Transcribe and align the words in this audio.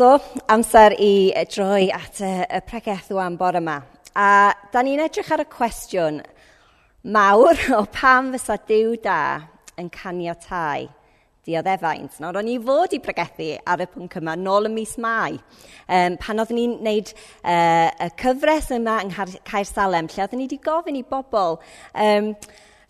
So, 0.00 0.14
amser 0.48 0.94
i 0.96 1.28
e, 1.36 1.42
droi 1.52 1.90
at 1.92 2.22
y, 2.24 2.28
y 2.56 2.60
pregeth 2.64 3.10
o 3.12 3.24
bore 3.36 3.60
yma. 3.60 3.74
A 4.16 4.54
da 4.72 4.80
ni'n 4.80 5.02
edrych 5.04 5.28
ar 5.34 5.42
y 5.42 5.44
cwestiwn 5.52 6.22
mawr 7.04 7.60
o 7.76 7.82
pam 7.92 8.30
fysa 8.32 8.56
diw 8.70 8.94
da 9.04 9.18
yn 9.76 9.90
caniatáu 9.92 10.86
dioddefaint. 11.44 12.16
Nawr, 12.16 12.38
o'n 12.40 12.48
i 12.48 12.56
fod 12.64 12.96
i 12.96 13.02
pregethu 13.04 13.50
ar 13.60 13.84
y 13.84 13.90
pwnc 13.92 14.16
yma 14.22 14.38
nôl 14.40 14.70
y 14.70 14.72
mis 14.72 14.96
Mai, 14.96 15.36
um, 15.36 16.16
pan 16.24 16.40
oeddwn 16.40 16.62
ni'n 16.62 16.78
gwneud 16.80 17.12
uh, 17.12 17.52
e, 17.52 18.08
y 18.08 18.10
cyfres 18.24 18.72
yma 18.78 19.02
yng 19.04 19.12
Nghaer 19.12 19.68
Salem, 19.68 20.08
lle 20.08 20.24
oeddwn 20.24 20.40
ni 20.40 20.48
wedi 20.48 20.62
gofyn 20.64 20.96
i 20.96 21.04
bobl 21.12 21.60
um, 21.92 22.32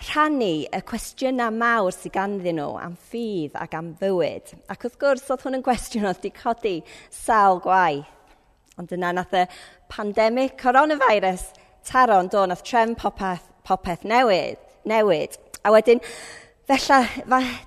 rhannu 0.01 0.65
y 0.73 0.81
cwestiynau 0.89 1.53
mawr 1.53 1.93
sydd 1.93 2.15
ganddyn 2.15 2.57
nhw 2.57 2.79
am 2.81 2.95
ffydd 3.11 3.57
ac 3.61 3.75
am 3.77 3.91
fywyd. 4.01 4.55
Ac 4.73 4.87
wrth 4.87 4.99
gwrs, 5.03 5.27
oedd 5.29 5.45
hwn 5.45 5.59
yn 5.59 5.65
gwestiwn 5.67 6.09
oedd 6.09 6.23
wedi 6.23 6.33
codi 6.39 6.77
sawl 7.13 7.61
gwaith. 7.65 8.09
Ond 8.81 8.95
yna 8.97 9.11
nath 9.13 9.35
y 9.37 9.45
pandemig 9.93 10.55
coronavirus 10.61 11.51
taro 11.85 12.17
yn 12.23 12.31
do, 12.33 12.47
nath 12.49 12.65
trefn 12.65 12.95
popeth, 12.97 13.45
popeth 13.69 14.07
newid, 14.09 14.61
newid. 14.89 15.37
A 15.65 15.75
wedyn, 15.75 16.01
Felly, 16.71 17.25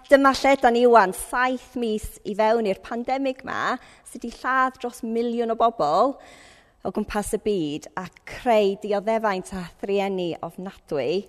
dyma 0.07 0.31
lle 0.39 0.55
da 0.61 0.69
ni 0.71 0.85
wan, 0.87 1.11
saith 1.11 1.73
mis 1.75 2.05
i 2.23 2.33
fewn 2.39 2.69
i'r 2.71 2.79
pandemig 2.85 3.41
ma, 3.43 3.75
sydd 4.07 4.23
wedi 4.23 4.37
lladd 4.39 4.77
dros 4.79 5.03
miliwn 5.03 5.51
o 5.51 5.57
bobl 5.59 6.13
o 6.15 6.91
gwmpas 6.95 7.33
y 7.35 7.41
byd 7.43 7.89
a 7.99 8.05
creu 8.29 8.77
dioddefaint 8.79 9.51
a 9.59 9.65
thrienni 9.81 10.29
ofnadwy 10.47 11.25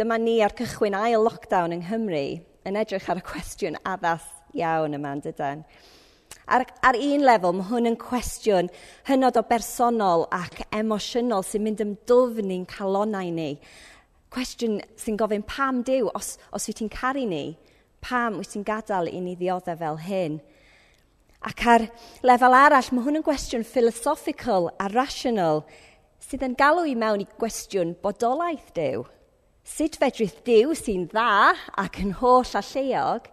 Dyma 0.00 0.16
ni 0.16 0.38
ar 0.40 0.54
cychwyn 0.56 0.94
ail 0.96 1.20
lockdown 1.20 1.74
yng 1.74 1.82
Nghymru 1.84 2.20
yn 2.64 2.76
edrych 2.80 3.08
ar 3.12 3.18
y 3.20 3.24
cwestiwn 3.26 3.74
addas 3.84 4.22
iawn 4.56 4.96
yma 4.96 5.10
yn 5.12 5.20
dydyn. 5.26 5.60
Ar, 6.48 6.64
ar 6.88 6.96
un 6.96 7.24
lefel, 7.28 7.52
mae 7.58 7.68
hwn 7.68 7.90
yn 7.90 7.98
cwestiwn 8.00 8.70
hynod 9.10 9.36
o 9.36 9.42
bersonol 9.50 10.24
ac 10.32 10.62
emosiynol 10.78 11.44
sy'n 11.44 11.66
mynd 11.66 11.84
ymdwfn 11.84 12.48
ni'n 12.48 12.64
calonau 12.72 13.28
ni. 13.36 13.50
Cwestiwn 14.32 14.80
sy'n 15.04 15.20
gofyn 15.20 15.44
pam 15.44 15.84
Dyw, 15.84 16.08
os, 16.16 16.32
os 16.48 16.70
wyt 16.70 16.80
ti'n 16.80 16.94
caru 16.96 17.28
ni, 17.28 17.44
pam 18.00 18.40
wyt 18.40 18.54
ti'n 18.56 18.64
gadael 18.64 19.12
i 19.12 19.20
ni 19.20 19.36
ddioddau 19.36 19.76
fel 19.84 20.00
hyn? 20.08 20.40
Ac 21.44 21.68
ar 21.76 21.88
lefel 22.24 22.60
arall, 22.62 22.92
mae 22.96 23.04
hwn 23.04 23.20
yn 23.20 23.28
gwestiwn 23.28 23.68
philosophical 23.68 24.72
a 24.80 24.88
rational 24.96 25.66
sydd 26.24 26.48
yn 26.48 26.56
galw 26.56 26.88
i 26.88 26.96
mewn 26.96 27.28
i 27.28 27.32
gwestiwn 27.36 27.98
bodolaeth 28.00 28.72
Dyw. 28.72 29.10
Sut 29.70 29.96
fedrith 30.00 30.40
Dyw 30.44 30.74
sy'n 30.74 31.06
dda 31.12 31.54
ac 31.78 32.00
yn 32.02 32.16
holl 32.18 32.56
a 32.58 32.62
lleog 32.72 33.28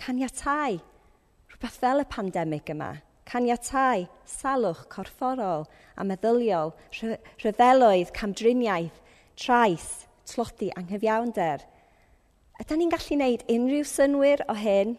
caniatau 0.00 0.78
rhywbeth 0.80 1.80
fel 1.82 2.02
y 2.02 2.06
pandemig 2.08 2.72
yma? 2.72 2.94
caniatau 3.32 4.06
salwch 4.28 4.86
corfforol 4.92 5.66
a 5.96 6.04
meddyliol, 6.04 6.72
rhyfeloedd, 7.40 8.10
camdriniaeth, 8.16 8.98
trais, 9.38 9.86
tlodi 10.28 10.72
anghyfiawnder. 10.76 11.62
Ydy 12.62 12.78
ni'n 12.78 12.92
gallu 12.92 13.16
gwneud 13.16 13.46
unrhyw 13.52 13.86
synwyr 13.88 14.44
o 14.52 14.56
hyn? 14.58 14.96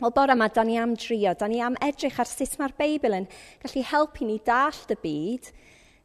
Wel, 0.00 0.12
bore 0.16 0.36
yma, 0.36 0.48
da 0.52 0.64
ni 0.64 0.76
am 0.80 0.96
drio, 0.96 1.32
da 1.36 1.48
ni 1.50 1.60
am 1.64 1.78
edrych 1.84 2.20
ar 2.20 2.28
sut 2.28 2.56
mae'r 2.60 2.76
Beibl 2.78 3.16
yn 3.20 3.28
gallu 3.62 3.84
helpu 3.92 4.28
ni 4.28 4.38
dallt 4.44 4.92
y 4.92 4.98
byd, 5.04 5.50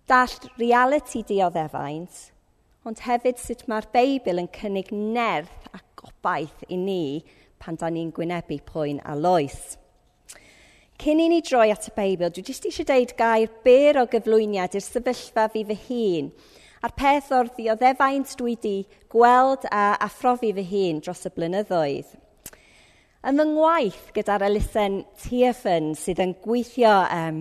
dallt 0.10 0.50
reality 0.60 1.24
dioddefaint, 1.28 2.35
ond 2.86 3.02
hefyd 3.02 3.40
sut 3.42 3.64
mae'r 3.70 3.88
Beibl 3.94 4.38
yn 4.38 4.52
cynnig 4.54 4.92
nerth 4.94 5.70
a 5.74 5.80
gobaith 5.98 6.66
i 6.70 6.78
ni 6.78 7.24
pan 7.62 7.80
da 7.82 7.90
ni'n 7.90 8.12
gwynebu 8.14 8.60
pwyn 8.68 9.00
a 9.02 9.16
loes. 9.18 9.78
Cyn 11.02 11.20
i 11.24 11.26
ni 11.32 11.42
droi 11.44 11.72
at 11.74 11.90
y 11.90 11.94
Beibl, 11.96 12.30
dwi 12.30 12.44
jyst 12.46 12.68
eisiau 12.70 12.86
deud 12.88 13.16
gair 13.18 13.50
byr 13.66 14.00
o 14.04 14.06
gyflwyniad 14.12 14.78
i'r 14.78 14.86
sefyllfa 14.86 15.48
fi 15.52 15.66
fy 15.72 15.80
hun 15.88 16.30
a'r 16.86 16.94
peth 16.94 17.32
o'r 17.34 17.50
ddioddefaint 17.56 18.36
dwi 18.38 18.54
wedi 18.54 18.76
gweld 19.10 19.66
a 19.74 19.96
aphrofi 20.06 20.54
fy 20.54 20.66
hun 20.70 21.02
dros 21.02 21.26
y 21.26 21.34
blynyddoedd. 21.34 22.14
Ym 23.26 23.42
ngwaith 23.56 24.12
gyda'r 24.14 24.46
elusen 24.46 25.02
TFN 25.24 25.96
sydd 25.98 26.22
yn 26.22 26.36
gweithio 26.46 26.94
um, 27.10 27.40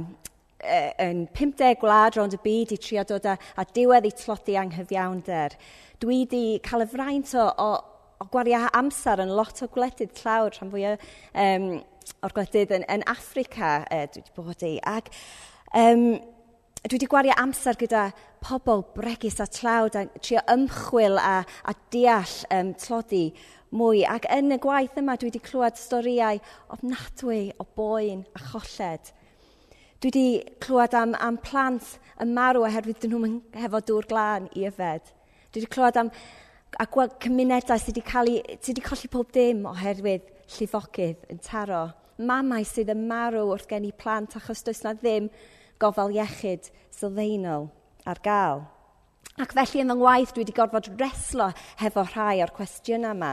yn 1.02 1.24
50 1.36 1.78
gwlad 1.80 2.18
rond 2.18 2.36
y 2.36 2.40
byd 2.44 2.74
i 2.74 2.78
trio 2.80 3.04
dod 3.08 3.26
â, 3.28 3.36
a 3.56 3.64
diwedd 3.76 4.08
i 4.08 4.12
tlodi 4.16 4.56
anghyfiawnder. 4.60 5.56
Dwi 6.02 6.20
wedi 6.24 6.44
cael 6.64 6.84
y 6.84 6.90
fraint 6.90 7.34
o, 7.38 7.46
o, 7.48 7.70
o 8.20 8.28
gwario 8.32 8.64
amser 8.76 9.22
yn 9.24 9.32
lot 9.36 9.62
o 9.64 9.70
gwledydd 9.72 10.14
tlawd 10.18 10.58
rhan 10.58 10.72
fwyaf 10.72 11.08
um, 11.46 11.66
o'r 12.24 12.36
gwledydd 12.36 12.76
yn, 12.78 12.86
yn 12.96 13.04
Africa 13.10 13.80
uh, 13.88 14.06
dwi 14.12 14.22
wedi 14.22 14.36
bod 14.36 14.64
i. 14.66 14.76
Ac, 14.94 15.10
um, 15.80 16.06
dwi 16.84 16.98
wedi 16.98 17.10
gwario 17.10 17.36
amser 17.40 17.78
gyda 17.80 18.08
pobl 18.44 18.84
bregus 18.96 19.40
a 19.40 19.48
tlawd 19.48 19.96
a 19.96 20.06
trio 20.20 20.42
ymchwil 20.52 21.20
a, 21.20 21.42
a 21.64 21.76
deall 21.94 22.38
um, 22.52 22.74
tlodi 22.80 23.26
mwy. 23.74 24.04
Ac 24.08 24.28
yn 24.32 24.54
y 24.54 24.60
gwaith 24.62 24.98
yma 25.00 25.16
dwi 25.18 25.32
wedi 25.32 25.42
clywed 25.44 25.80
storiau 25.80 26.40
ofnadwy 26.74 27.46
o 27.58 27.66
boen 27.76 28.26
a 28.36 28.48
cholled 28.50 29.14
Dwi 30.04 30.10
wedi 30.10 30.56
clywed 30.60 30.92
am, 30.92 31.14
am 31.16 31.38
plant 31.40 31.94
yn 32.20 32.34
marw 32.36 32.60
oherwydd 32.66 32.98
dyn 33.00 33.14
nhw'n 33.14 33.36
hefo 33.56 33.78
dŵr 33.88 34.04
glân 34.10 34.50
i 34.52 34.66
yfed. 34.68 35.06
Dwi 35.48 35.62
wedi 35.62 35.70
clywed 35.72 35.96
am 35.96 36.10
a 36.76 36.84
gweld 36.92 37.14
cymunedau 37.24 37.80
sydd 37.80 37.94
wedi, 37.94 38.02
cael 38.04 38.28
eu, 38.28 38.42
sydd 38.58 38.74
wedi 38.74 38.84
colli 38.84 39.08
pob 39.14 39.30
dim 39.32 39.62
oherwydd 39.70 40.26
llifogydd 40.58 41.24
yn 41.32 41.40
taro. 41.46 41.86
Mamau 42.20 42.68
sydd 42.68 42.92
yn 42.92 43.06
marw 43.08 43.46
wrth 43.46 43.64
gen 43.70 43.88
i 43.88 43.94
plant 43.96 44.36
achos 44.36 44.60
does 44.66 44.84
na 44.84 44.92
ddim 44.92 45.30
gofal 45.80 46.12
iechyd 46.12 46.68
sylfaenol 46.92 47.70
ar 48.04 48.20
gael. 48.28 48.66
Ac 49.40 49.56
felly 49.56 49.86
yn 49.86 49.94
fy 49.94 50.00
ngwaith 50.02 50.36
dwi 50.36 50.44
wedi 50.44 50.58
gorfod 50.60 50.92
reslo 51.00 51.48
hefo 51.80 52.04
rhai 52.10 52.42
o'r 52.44 52.52
cwestiynau 52.60 53.16
yma. 53.16 53.32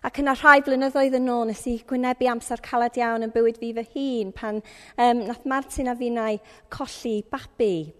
Ac 0.00 0.16
yna 0.22 0.32
rhai 0.32 0.62
blynyddoedd 0.64 1.18
yn 1.18 1.28
ôl 1.28 1.50
nes 1.50 1.60
i 1.68 1.74
gwynebu 1.84 2.28
amser 2.32 2.62
caled 2.64 2.94
iawn 2.96 3.26
yn 3.26 3.32
bywyd 3.34 3.58
fi 3.60 3.74
fy 3.76 3.84
hun 3.92 4.30
pan 4.32 4.60
um, 4.62 5.18
nath 5.26 5.44
Martin 5.44 5.90
a 5.92 5.94
finnau 5.98 6.38
colli 6.72 7.18
babi. 7.28 7.90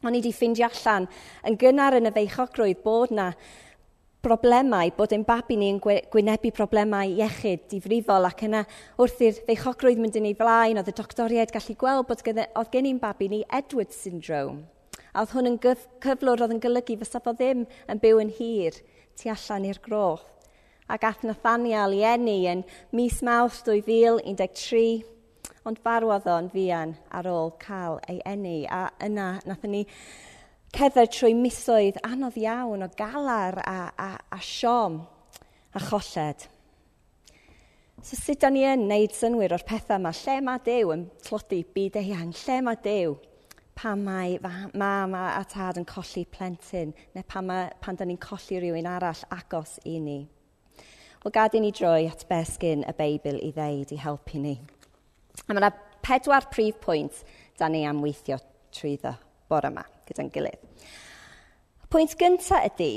O'n 0.00 0.14
i 0.16 0.22
wedi 0.22 0.32
ffeindio 0.32 0.70
allan 0.70 1.04
yn 1.44 1.58
gynnar 1.60 1.98
yn 1.98 2.08
y 2.08 2.12
feichogrwydd 2.14 2.80
bod 2.84 3.12
na 3.12 3.26
broblemau, 4.24 4.88
bod 4.96 5.12
ein 5.12 5.26
babi 5.28 5.58
ni 5.60 5.68
yn 5.74 5.80
gwynebu 5.84 6.50
problemau 6.56 7.12
iechyd, 7.12 7.66
difrifol, 7.70 8.24
ac 8.26 8.46
yna 8.48 8.62
wrth 8.96 9.20
i'r 9.22 9.42
feichogrwydd 9.50 10.00
mynd 10.00 10.16
yn 10.16 10.30
ei 10.30 10.38
flaen, 10.38 10.80
oedd 10.80 10.88
y 10.90 10.94
doctoriaid 10.96 11.52
gallu 11.54 11.76
gweld 11.78 12.08
bod 12.08 12.24
oedd 12.24 12.72
gen 12.72 12.88
i'n 12.88 13.02
babi 13.02 13.28
ni 13.30 13.42
Edward 13.60 13.92
syndrome. 13.94 14.64
A 15.12 15.22
oedd 15.22 15.36
hwn 15.36 15.52
yn 15.52 15.60
cyflwr 15.60 16.46
oedd 16.46 16.56
yn 16.56 16.64
golygu 16.64 16.96
fysa 17.04 17.20
fo 17.20 17.36
ddim 17.36 17.66
yn 17.92 18.00
byw 18.00 18.24
yn 18.24 18.32
hir 18.40 18.80
tu 19.16 19.28
allan 19.32 19.68
i'r 19.68 19.84
groth 19.84 20.35
a 20.88 20.98
gath 20.98 21.24
Nathaniel 21.26 21.94
i 21.96 22.04
enni 22.06 22.44
yn 22.50 22.62
mis 22.94 23.18
Mawrth 23.26 23.64
2013, 23.66 25.02
ond 25.66 25.80
farwodd 25.82 26.28
o'n 26.30 26.50
fuan 26.52 26.94
ar 27.10 27.26
ôl 27.30 27.50
cael 27.62 27.98
ei 28.10 28.20
enni, 28.28 28.60
a 28.70 28.86
yna 29.02 29.40
nathon 29.48 29.74
ni 29.74 29.84
cerdded 30.76 31.10
trwy 31.14 31.32
misoedd 31.34 31.98
anodd 32.06 32.36
iawn 32.38 32.86
o 32.86 32.90
galar 32.98 33.58
a, 33.64 33.78
a, 33.98 34.10
a 34.30 34.38
siom 34.42 35.00
a 35.74 35.82
cholled. 35.82 36.46
So 38.02 38.14
sut 38.20 38.44
da 38.44 38.50
ni 38.52 38.62
yn 38.68 38.84
wneud 38.86 39.14
synwyr 39.16 39.56
o'r 39.56 39.64
pethau 39.66 39.98
yma? 39.98 40.12
Lle 40.14 40.36
mae 40.44 40.62
Dew 40.62 40.92
yn 40.94 41.06
tlodi 41.26 41.62
byd 41.74 41.98
eang? 42.02 42.30
Lle 42.44 42.60
mae 42.62 42.78
Dew 42.84 43.16
pan 43.76 44.04
mae 44.04 44.38
mam 44.78 45.16
a 45.18 45.42
tad 45.50 45.80
yn 45.80 45.88
colli 45.88 46.22
plentyn 46.30 46.94
neu 47.16 47.26
pan, 47.26 47.48
mae, 47.48 47.68
pan 47.82 47.98
da 47.98 48.06
ni'n 48.06 48.20
colli 48.22 48.60
rhywun 48.60 48.88
arall 48.88 49.26
agos 49.34 49.80
i 49.84 49.98
ni? 50.00 50.20
Wel 51.26 51.32
gad 51.34 51.54
i 51.54 51.60
ni 51.60 51.72
droi 51.74 52.04
at 52.06 52.20
besgyn 52.30 52.84
y 52.86 52.92
Beibl 52.94 53.40
i 53.42 53.48
ddeud 53.50 53.90
i 53.90 53.96
helpu 53.98 54.38
ni. 54.38 54.52
A 55.42 55.48
mae 55.50 55.58
yna 55.58 55.72
pedwar 56.06 56.44
prif 56.52 56.76
pwynt 56.84 57.24
da 57.58 57.66
ni 57.66 57.80
am 57.82 57.98
weithio 58.04 58.36
trwyddo 58.70 59.10
bore 59.50 59.72
yma 59.72 59.82
gyda'n 60.06 60.30
gilydd. 60.36 60.62
Pwynt 61.90 62.14
gyntaf 62.20 62.68
ydy 62.68 62.92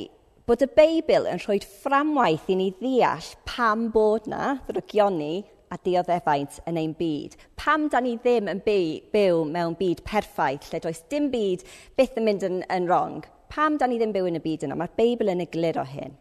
bod 0.46 0.62
y 0.62 0.70
Beibl 0.78 1.26
yn 1.32 1.42
rhoi 1.42 1.58
fframwaith 1.66 2.54
i 2.54 2.60
ni 2.62 2.70
ddeall 2.78 3.32
pam 3.50 3.90
bod 3.98 4.30
na 4.30 4.60
ddyrygioni 4.68 5.34
a 5.74 5.82
dioddefaint 5.82 6.62
yn 6.70 6.78
ein 6.86 6.94
byd. 7.02 7.34
Pam 7.58 7.90
da 7.90 7.98
ni 7.98 8.14
ddim 8.22 8.54
yn 8.54 8.62
byw 8.62 9.42
mewn 9.58 9.74
byd 9.82 10.06
perffaith, 10.06 10.70
lle 10.70 10.86
does 10.86 11.02
dim 11.10 11.34
byd 11.34 11.66
byth 11.98 12.22
yn 12.22 12.30
mynd 12.30 12.46
yn, 12.46 12.62
yn 12.78 12.90
wrong. 12.94 13.24
Pam 13.50 13.82
da 13.82 13.90
ni 13.90 13.98
ddim 13.98 14.14
byw 14.14 14.30
yn 14.30 14.38
y 14.38 14.48
byd 14.52 14.70
yna? 14.70 14.78
Mae'r 14.78 15.00
Beibl 15.02 15.34
yn 15.34 15.48
egluro 15.50 15.90
hyn. 15.98 16.20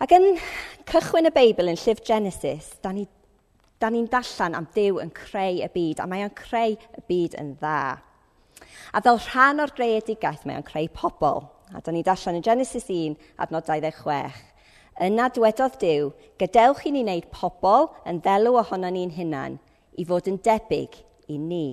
Ac 0.00 0.14
yn 0.16 0.30
cychwyn 0.88 1.28
y 1.28 1.30
Beibl 1.34 1.68
yn 1.68 1.76
llyfr 1.76 2.06
Genesis, 2.08 2.70
da 2.80 2.88
ni 2.96 3.02
da 3.80 3.90
ni'n 3.92 4.06
darllen 4.08 4.54
am 4.56 4.66
Dyw 4.72 4.96
yn 5.02 5.10
creu 5.12 5.58
y 5.60 5.66
byd, 5.74 5.98
a 6.00 6.06
mae 6.08 6.22
o'n 6.24 6.32
creu 6.36 6.72
y 6.72 7.02
byd 7.08 7.34
yn 7.40 7.50
dda. 7.60 7.98
A 8.96 9.02
fel 9.04 9.20
rhan 9.26 9.60
o'r 9.60 9.72
greadigaeth, 9.76 10.46
mae 10.48 10.56
o'n 10.56 10.64
creu 10.64 10.88
pobl. 10.92 11.42
A 11.76 11.82
da 11.84 11.92
ni'n 11.92 12.04
darllen 12.04 12.38
yn 12.38 12.44
Genesis 12.44 12.88
1, 12.92 13.18
adnod 13.44 13.68
26. 13.68 14.40
Yna 15.04 15.28
dwedodd 15.36 15.76
Dyw, 15.84 16.08
gadewch 16.40 16.86
i 16.88 16.94
ni 16.96 17.04
wneud 17.04 17.28
pobl 17.36 17.90
yn 18.08 18.22
ddelw 18.24 18.56
ohono 18.62 18.88
ni'n 18.92 19.12
hunan 19.18 19.60
i 20.00 20.08
fod 20.08 20.32
yn 20.32 20.40
debyg 20.44 20.96
i 21.28 21.36
ni. 21.40 21.66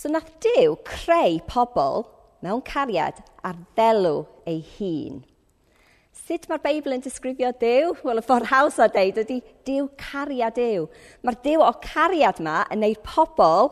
So 0.00 0.08
nath 0.12 0.32
Dyw 0.44 0.80
creu 0.88 1.38
pobl 1.44 2.08
mewn 2.44 2.64
cariad 2.64 3.20
ar 3.44 3.60
ddelw 3.76 4.24
ei 4.48 4.64
hun. 4.78 5.22
Sut 6.24 6.46
mae'r 6.48 6.62
Beibl 6.64 6.94
yn 6.94 7.02
disgrifio 7.04 7.50
Dyw? 7.60 7.90
Wel, 8.00 8.16
y 8.16 8.22
ffordd 8.24 8.46
haws 8.48 8.78
o 8.80 8.84
deud 8.88 9.18
ydy 9.20 9.42
Dyw 9.68 9.90
cariad 10.00 10.54
Dyw. 10.56 10.86
Mae'r 11.20 11.36
Dyw 11.44 11.60
o 11.60 11.72
cariad 11.84 12.38
yma 12.40 12.62
yn 12.72 12.80
neud 12.80 13.02
pobl 13.04 13.68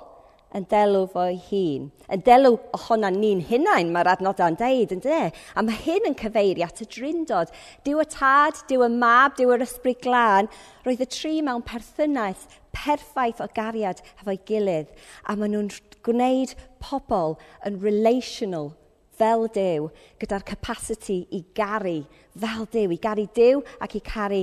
yn 0.53 0.67
delw 0.69 1.07
fo'i 1.15 1.39
hun. 1.47 1.87
Yn 2.13 2.25
delw 2.27 2.59
ohona 2.77 3.09
ni'n 3.15 3.41
hunain, 3.49 3.89
mae'r 3.95 4.11
adnodau'n 4.13 4.59
deud, 4.61 4.93
yn 4.93 5.01
de? 5.01 5.21
A 5.33 5.65
mae 5.65 5.81
hyn 5.87 6.11
yn 6.11 6.19
cyfeiri 6.21 6.67
at 6.67 6.85
y 6.85 6.89
drindod. 6.93 7.55
Dyw 7.89 8.05
y 8.05 8.07
tad, 8.13 8.61
dyw 8.69 8.85
y 8.85 8.91
mab, 8.99 9.39
dyw 9.39 9.55
yr 9.57 9.65
ysbryd 9.65 10.03
glân. 10.05 10.53
Roedd 10.85 11.07
y 11.07 11.09
tri 11.09 11.39
mewn 11.41 11.65
perthynaeth 11.65 12.45
perffaith 12.77 13.41
o 13.41 13.49
gariad 13.57 14.05
efo'i 14.19 14.37
gilydd. 14.53 14.93
A 15.25 15.41
maen 15.41 15.57
nhw'n 15.57 15.73
gwneud 16.05 16.53
pobl 16.85 17.39
yn 17.65 17.81
relational 17.81 18.75
fel 19.23 19.47
Dyw, 19.55 19.87
gyda'r 20.19 20.45
capacity 20.47 21.23
i 21.31 21.45
garu 21.55 22.01
fel 22.35 22.67
Dyw, 22.73 22.91
i 22.97 22.99
garu 23.03 23.29
Dyw 23.37 23.63
ac 23.85 23.95
i 23.99 24.03
caru 24.03 24.43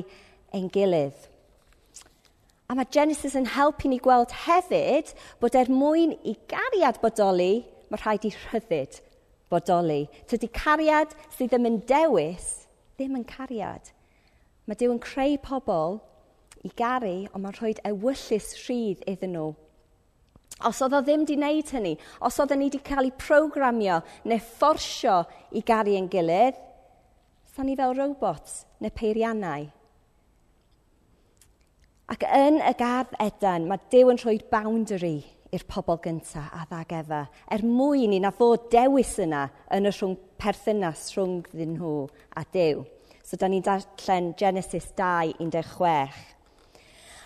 ein 0.56 0.70
gilydd. 0.72 1.28
A 2.70 2.78
mae 2.78 2.88
Genesis 2.94 3.36
yn 3.36 3.50
helpu 3.50 3.90
ni 3.90 3.98
gweld 4.04 4.32
hefyd 4.46 5.12
bod 5.42 5.58
er 5.58 5.72
mwyn 5.74 6.14
i 6.22 6.36
gariad 6.52 7.00
bodoli, 7.04 7.66
mae 7.90 8.02
rhaid 8.04 8.28
i 8.30 8.34
rhyddid 8.36 9.00
bodoli. 9.50 10.04
Tydy 10.30 10.52
cariad 10.54 11.16
sydd 11.34 11.50
ddim 11.50 11.66
yn 11.72 11.80
dewis, 11.90 12.68
ddim 12.96 13.18
yn 13.18 13.26
cariad. 13.28 13.90
Mae 14.70 14.78
Dyw 14.78 14.94
yn 14.94 15.02
creu 15.02 15.40
pobl 15.42 15.98
i 16.62 16.70
garu, 16.78 17.26
ond 17.34 17.42
mae'n 17.42 17.58
rhoi 17.58 17.74
ewyllus 17.90 18.54
rhydd 18.68 19.02
iddyn 19.10 19.34
nhw 19.34 19.50
Os 20.68 20.82
oedd 20.84 20.98
o 20.98 21.00
ddim 21.04 21.24
wedi 21.24 21.38
wneud 21.40 21.70
hynny, 21.72 21.94
os 22.20 22.40
oedd 22.42 22.52
e 22.52 22.60
ni 22.60 22.68
wedi 22.68 22.82
cael 22.84 23.08
ei 23.08 23.16
programio 23.16 24.02
neu 24.28 24.42
fforsio 24.44 25.22
i 25.56 25.64
garu 25.64 25.96
ein 25.96 26.10
gilydd, 26.12 26.58
sa'n 27.54 27.70
ni 27.70 27.78
fel 27.80 27.96
robots 27.96 28.66
neu 28.84 28.92
peiriannau. 28.92 29.70
Ac 32.10 32.26
yn 32.26 32.58
y 32.66 32.74
gardd 32.76 33.14
edan, 33.22 33.68
mae 33.70 33.80
Dyw 33.94 34.12
yn 34.12 34.20
rhoi 34.20 34.40
boundary 34.52 35.20
i'r 35.54 35.66
pobl 35.70 36.00
gyntaf 36.04 36.50
a 36.54 36.66
ddag 36.70 36.92
efa, 37.00 37.22
er 37.54 37.64
mwyn 37.66 38.16
i 38.18 38.20
na 38.22 38.32
fod 38.36 38.68
dewis 38.74 39.16
yna 39.22 39.46
yn 39.76 39.88
y 39.90 39.94
rhwng 39.94 40.18
perthynas 40.42 41.08
rhwng 41.16 41.44
ddyn 41.54 41.76
nhw 41.78 41.94
a 42.38 42.44
Dyw. 42.54 42.84
So, 43.24 43.38
da 43.38 43.48
ni'n 43.48 43.64
darllen 43.66 44.34
Genesis 44.38 44.90
2, 44.98 45.36
16. 45.38 46.20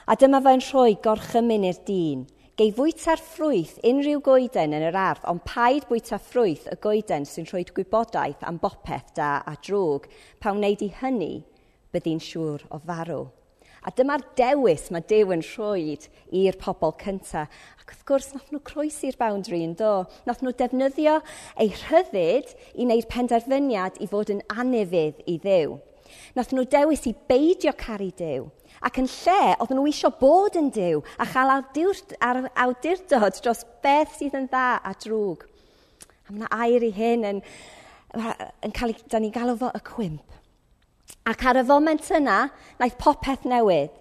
A 0.04 0.18
dyma 0.20 0.42
fe'n 0.44 0.64
rhoi 0.68 0.98
gorchymyn 1.04 1.68
i'r 1.70 1.80
dyn, 1.88 2.26
Gei 2.54 2.70
fwyta'r 2.70 3.18
ffrwyth 3.18 3.80
unrhyw 3.90 4.20
goeden 4.22 4.76
yn 4.78 4.84
yr 4.86 4.98
ardd, 5.02 5.24
ond 5.26 5.42
paid 5.50 5.88
bwyta 5.90 6.20
ffrwyth 6.22 6.68
y 6.70 6.76
goeden 6.84 7.24
sy'n 7.26 7.48
rhoi 7.50 7.64
gwybodaeth 7.66 8.44
am 8.46 8.60
bopeth 8.62 9.08
da 9.18 9.40
a 9.50 9.56
drwg. 9.58 10.06
Pa 10.38 10.52
wneud 10.54 10.84
i 10.86 10.92
hynny, 11.00 11.32
byddi'n 11.96 12.22
siŵr 12.22 12.68
o 12.70 12.78
farw. 12.84 13.24
A 13.82 13.90
dyma'r 13.98 14.22
dewis 14.38 14.86
mae 14.94 15.02
Dyw 15.10 15.34
yn 15.34 15.42
rhoi 15.48 15.96
i'r 16.44 16.60
pobl 16.62 16.94
cyntaf. 17.02 17.50
Ac 17.82 17.96
wrth 17.96 18.06
gwrs, 18.12 18.30
nath 18.36 18.54
nhw 18.54 18.62
croesi'r 18.70 19.18
boundary 19.18 19.64
yn 19.66 19.74
do. 19.80 20.04
Nath 20.30 20.46
nhw 20.46 20.54
defnyddio 20.62 21.16
eu 21.58 21.74
rhyddid 21.88 22.54
i 22.78 22.86
wneud 22.86 23.10
penderfyniad 23.10 23.98
i 23.98 24.12
fod 24.14 24.30
yn 24.30 24.46
anefydd 24.54 25.26
i 25.26 25.40
ddew. 25.42 25.80
Nath 26.38 26.54
nhw 26.54 26.70
dewis 26.70 27.10
i 27.10 27.18
beidio 27.34 27.74
caru 27.82 28.14
Dyw 28.14 28.46
ac 28.84 29.00
yn 29.00 29.08
lle 29.08 29.56
oedd 29.64 29.74
nhw 29.74 29.88
eisiau 29.90 30.14
bod 30.20 30.58
yn 30.60 30.70
Dyw 30.76 31.02
a 31.22 31.28
chael 31.30 31.54
awdurdod 31.56 33.40
dros 33.40 33.64
beth 33.84 34.20
sydd 34.20 34.38
yn 34.40 34.50
dda 34.52 34.68
a 34.84 34.94
drwg. 35.06 35.48
A 36.28 36.32
mae 36.32 36.42
yna 36.42 36.52
air 36.66 36.86
i 36.86 36.92
hyn 36.96 37.26
yn, 37.30 37.42
yn 38.64 38.76
cael 38.76 38.94
ei, 38.94 39.02
da 39.12 39.22
ni'n 39.24 39.34
galw 39.36 39.58
fo 39.60 39.72
y 39.72 39.84
cwimp. 39.88 40.40
Ac 41.30 41.46
ar 41.48 41.62
y 41.62 41.66
foment 41.68 42.10
yna, 42.20 42.38
naeth 42.80 43.00
popeth 43.00 43.48
newid 43.48 43.92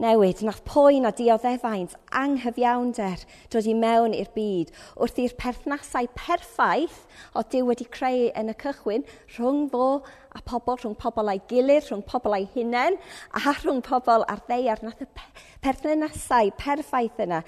newid, 0.00 0.40
nath 0.42 0.62
poen 0.64 1.06
a 1.06 1.12
dioddefaint, 1.12 1.96
anghyfiawnder 2.16 3.24
dod 3.52 3.68
i 3.68 3.74
mewn 3.76 4.14
i'r 4.16 4.30
byd, 4.34 4.72
wrth 4.96 5.20
i'r 5.20 5.34
perthnasau 5.40 6.08
perffaith 6.16 7.02
o 7.36 7.44
Dyw 7.44 7.68
wedi 7.68 7.88
creu 7.92 8.30
yn 8.38 8.52
y 8.52 8.56
cychwyn 8.62 9.04
rhwng 9.36 9.66
fo 9.72 9.88
a 10.32 10.40
pobl, 10.46 10.78
rhwng 10.80 10.96
pobl 11.00 11.32
a'i 11.32 11.42
gilydd, 11.50 11.90
rhwng 11.90 12.06
pobl 12.08 12.38
a'i 12.38 12.48
hunain, 12.54 12.96
a 13.36 13.42
rhwng 13.44 13.82
pobl 13.84 14.24
a'r 14.28 14.46
ddeiar, 14.48 14.80
nath 14.86 15.04
y 15.04 15.10
perthnasau 15.64 16.54
perffaith 16.60 17.20
yna 17.26 17.42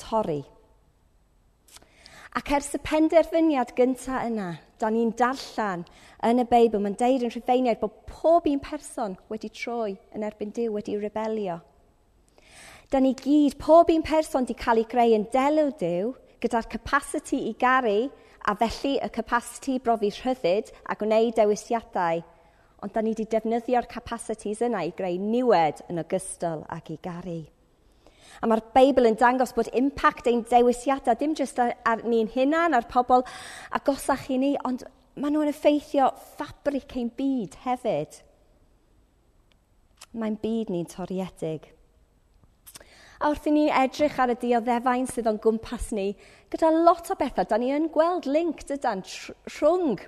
torri. 0.00 0.42
Ac 2.36 2.50
ers 2.52 2.74
y 2.76 2.78
penderfyniad 2.84 3.70
gyntaf 3.78 4.26
yna, 4.26 4.50
da 4.76 4.90
ni'n 4.92 5.14
darllen 5.16 5.86
yn 6.28 6.42
y 6.42 6.44
Beibl, 6.50 6.82
mae'n 6.84 6.98
deud 7.00 7.22
yn 7.24 7.32
rhywfeiniaid 7.32 7.80
bod 7.80 7.94
pob 8.10 8.44
un 8.50 8.60
person 8.60 9.14
wedi 9.32 9.48
troi 9.48 9.94
yn 10.12 10.26
erbyn 10.26 10.52
Dyw, 10.52 10.74
wedi 10.74 10.98
rebelio. 11.00 11.62
Da 12.92 13.00
ni 13.00 13.14
gyd, 13.16 13.56
pob 13.56 13.88
un 13.94 14.04
person 14.04 14.44
wedi 14.44 14.58
cael 14.60 14.82
ei 14.82 14.90
greu 14.92 15.16
yn 15.16 15.24
delw 15.32 15.72
Dyw, 15.80 16.12
gyda'r 16.44 16.68
capacity 16.76 17.40
i 17.48 17.56
garu 17.56 17.98
a 18.44 18.58
felly 18.60 18.98
y 19.00 19.10
capacity 19.16 19.78
i 19.78 19.84
brofi 19.88 20.12
rhyddid 20.20 20.76
a 20.84 21.00
gwneud 21.00 21.40
dewisiadau, 21.40 22.20
ond 22.84 22.92
da 22.92 23.00
ni 23.00 23.16
wedi 23.16 23.30
defnyddio'r 23.32 23.88
capacities 23.88 24.60
yna 24.68 24.84
i 24.84 24.92
greu 24.92 25.16
niwed 25.16 25.86
yn 25.88 26.04
ogystal 26.04 26.68
ac 26.68 26.92
i 26.92 27.00
garu. 27.00 27.46
A 28.42 28.48
mae'r 28.48 28.64
Beibl 28.74 29.08
yn 29.08 29.18
dangos 29.20 29.54
bod 29.56 29.70
impact 29.76 30.28
ein 30.30 30.44
dewisiadau 30.48 31.16
dim 31.20 31.34
jyst 31.38 31.60
ar, 31.62 31.74
ar 31.88 32.04
ni'n 32.04 32.32
hunan, 32.34 32.76
a'r 32.76 32.88
pobl 32.90 33.24
agosach 33.76 34.28
i 34.32 34.40
ni, 34.42 34.52
ond 34.68 34.84
maen 35.16 35.36
nhw'n 35.36 35.52
effeithio 35.52 36.10
ffabric 36.34 36.96
ein 37.00 37.08
byd 37.16 37.56
hefyd. 37.64 38.20
Mae'n 40.16 40.36
byd 40.42 40.72
ni'n 40.72 40.90
toriedig. 40.92 41.72
A 43.16 43.30
wrth 43.32 43.48
i 43.48 43.52
ni 43.54 43.64
edrych 43.72 44.18
ar 44.20 44.34
y 44.34 44.36
dioddefain 44.40 45.06
sydd 45.08 45.28
o'n 45.30 45.40
gwmpas 45.40 45.88
ni, 45.96 46.10
gyda 46.52 46.68
lot 46.74 47.08
o 47.12 47.16
bethau, 47.16 47.48
da 47.48 47.56
ni 47.56 47.72
yn 47.72 47.88
gweld 47.92 48.28
link 48.28 48.66
dydan 48.68 49.00
rhwng 49.56 50.02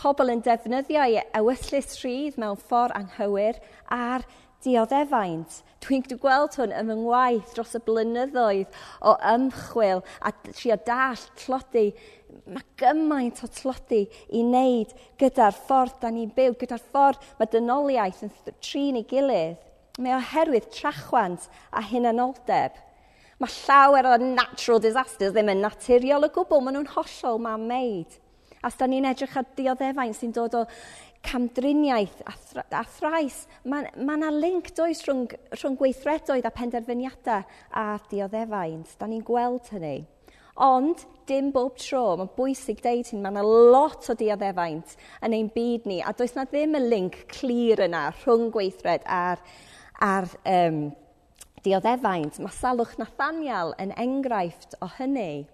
pobl 0.00 0.32
yn 0.32 0.44
defnyddio 0.44 1.02
eu 1.08 1.18
e-, 1.20 1.26
ewyllus 1.40 1.96
rhydd 2.02 2.36
mewn 2.40 2.60
ffordd 2.60 2.96
anghywir 2.96 3.60
a'r 3.92 4.24
dioddefaint. 4.64 5.60
Dwi'n 5.80 6.04
gweld 6.20 6.56
hwn 6.58 6.74
ym 6.76 6.92
ngwaith 7.02 7.54
dros 7.54 7.76
y 7.78 7.80
blynyddoedd 7.86 8.80
o 9.06 9.14
ymchwil 9.32 10.02
a 10.20 10.32
trio 10.50 10.76
dall 10.86 11.24
tlodi. 11.40 11.88
Mae 12.50 12.66
gymaint 12.80 13.40
o 13.44 13.48
tlodi 13.50 14.04
i 14.28 14.44
wneud 14.44 14.92
gyda'r 15.20 15.56
ffordd 15.56 15.98
da 16.02 16.12
ni'n 16.12 16.30
byw, 16.36 16.54
gyda'r 16.60 16.84
ffordd 16.92 17.26
mae 17.40 17.50
dynoliaeth 17.50 18.22
yn 18.26 18.34
trin 18.60 19.00
ei 19.00 19.08
gilydd. 19.08 19.58
Mae 20.00 20.16
oherwydd 20.16 20.70
trachwant 20.72 21.48
a 21.72 21.82
hunanoldeb. 21.90 22.76
Mae 23.40 23.52
llawer 23.64 24.06
o 24.10 24.16
natural 24.20 24.82
disasters 24.84 25.32
ddim 25.32 25.48
yn 25.54 25.62
naturiol 25.64 26.26
o 26.26 26.32
gwbl, 26.32 26.60
maen 26.60 26.76
nhw'n 26.76 26.92
hollol 26.92 27.40
man-made. 27.40 28.20
A 28.60 28.68
os 28.68 28.76
da 28.76 28.84
ni'n 28.84 29.08
edrych 29.08 29.38
ar 29.40 29.46
dioddefaint 29.56 30.18
sy'n 30.18 30.34
dod 30.36 30.58
o 30.58 30.66
camdriniaeth 31.26 32.22
a, 32.26 32.34
a 32.78 32.84
thrais. 32.84 33.42
Mae 33.64 33.90
ma 33.96 34.30
link 34.32 34.72
does 34.76 35.02
rhwng, 35.06 35.28
rhwng 35.54 35.76
gweithredoedd 35.80 36.48
a 36.48 36.54
penderfyniadau 36.54 37.44
a 37.76 37.84
dioddefaint. 38.10 38.96
Da 38.98 39.08
ni'n 39.10 39.26
gweld 39.26 39.68
hynny. 39.74 40.00
Ond 40.60 41.06
dim 41.28 41.52
bob 41.54 41.78
tro, 41.80 42.16
mae'n 42.18 42.32
bwysig 42.36 42.82
deud 42.84 43.08
hyn, 43.08 43.22
mae 43.22 43.32
yna 43.32 43.44
lot 43.44 44.08
o 44.10 44.16
dioddefaint 44.18 44.96
yn 45.24 45.36
ein 45.36 45.52
byd 45.54 45.86
ni, 45.88 46.00
a 46.02 46.12
does 46.16 46.34
na 46.36 46.44
ddim 46.48 46.74
y 46.76 46.82
link 46.82 47.20
clir 47.32 47.80
yna 47.86 48.08
rhwng 48.24 48.50
gweithred 48.52 49.06
a'r, 49.06 49.40
ar 50.04 50.28
um, 50.50 50.82
dioddefaint. 51.64 52.42
Mae 52.42 52.56
salwch 52.56 52.98
Nathaniel 53.00 53.72
yn 53.80 53.94
enghraifft 54.00 54.76
o 54.82 54.90
hynny. 54.98 55.46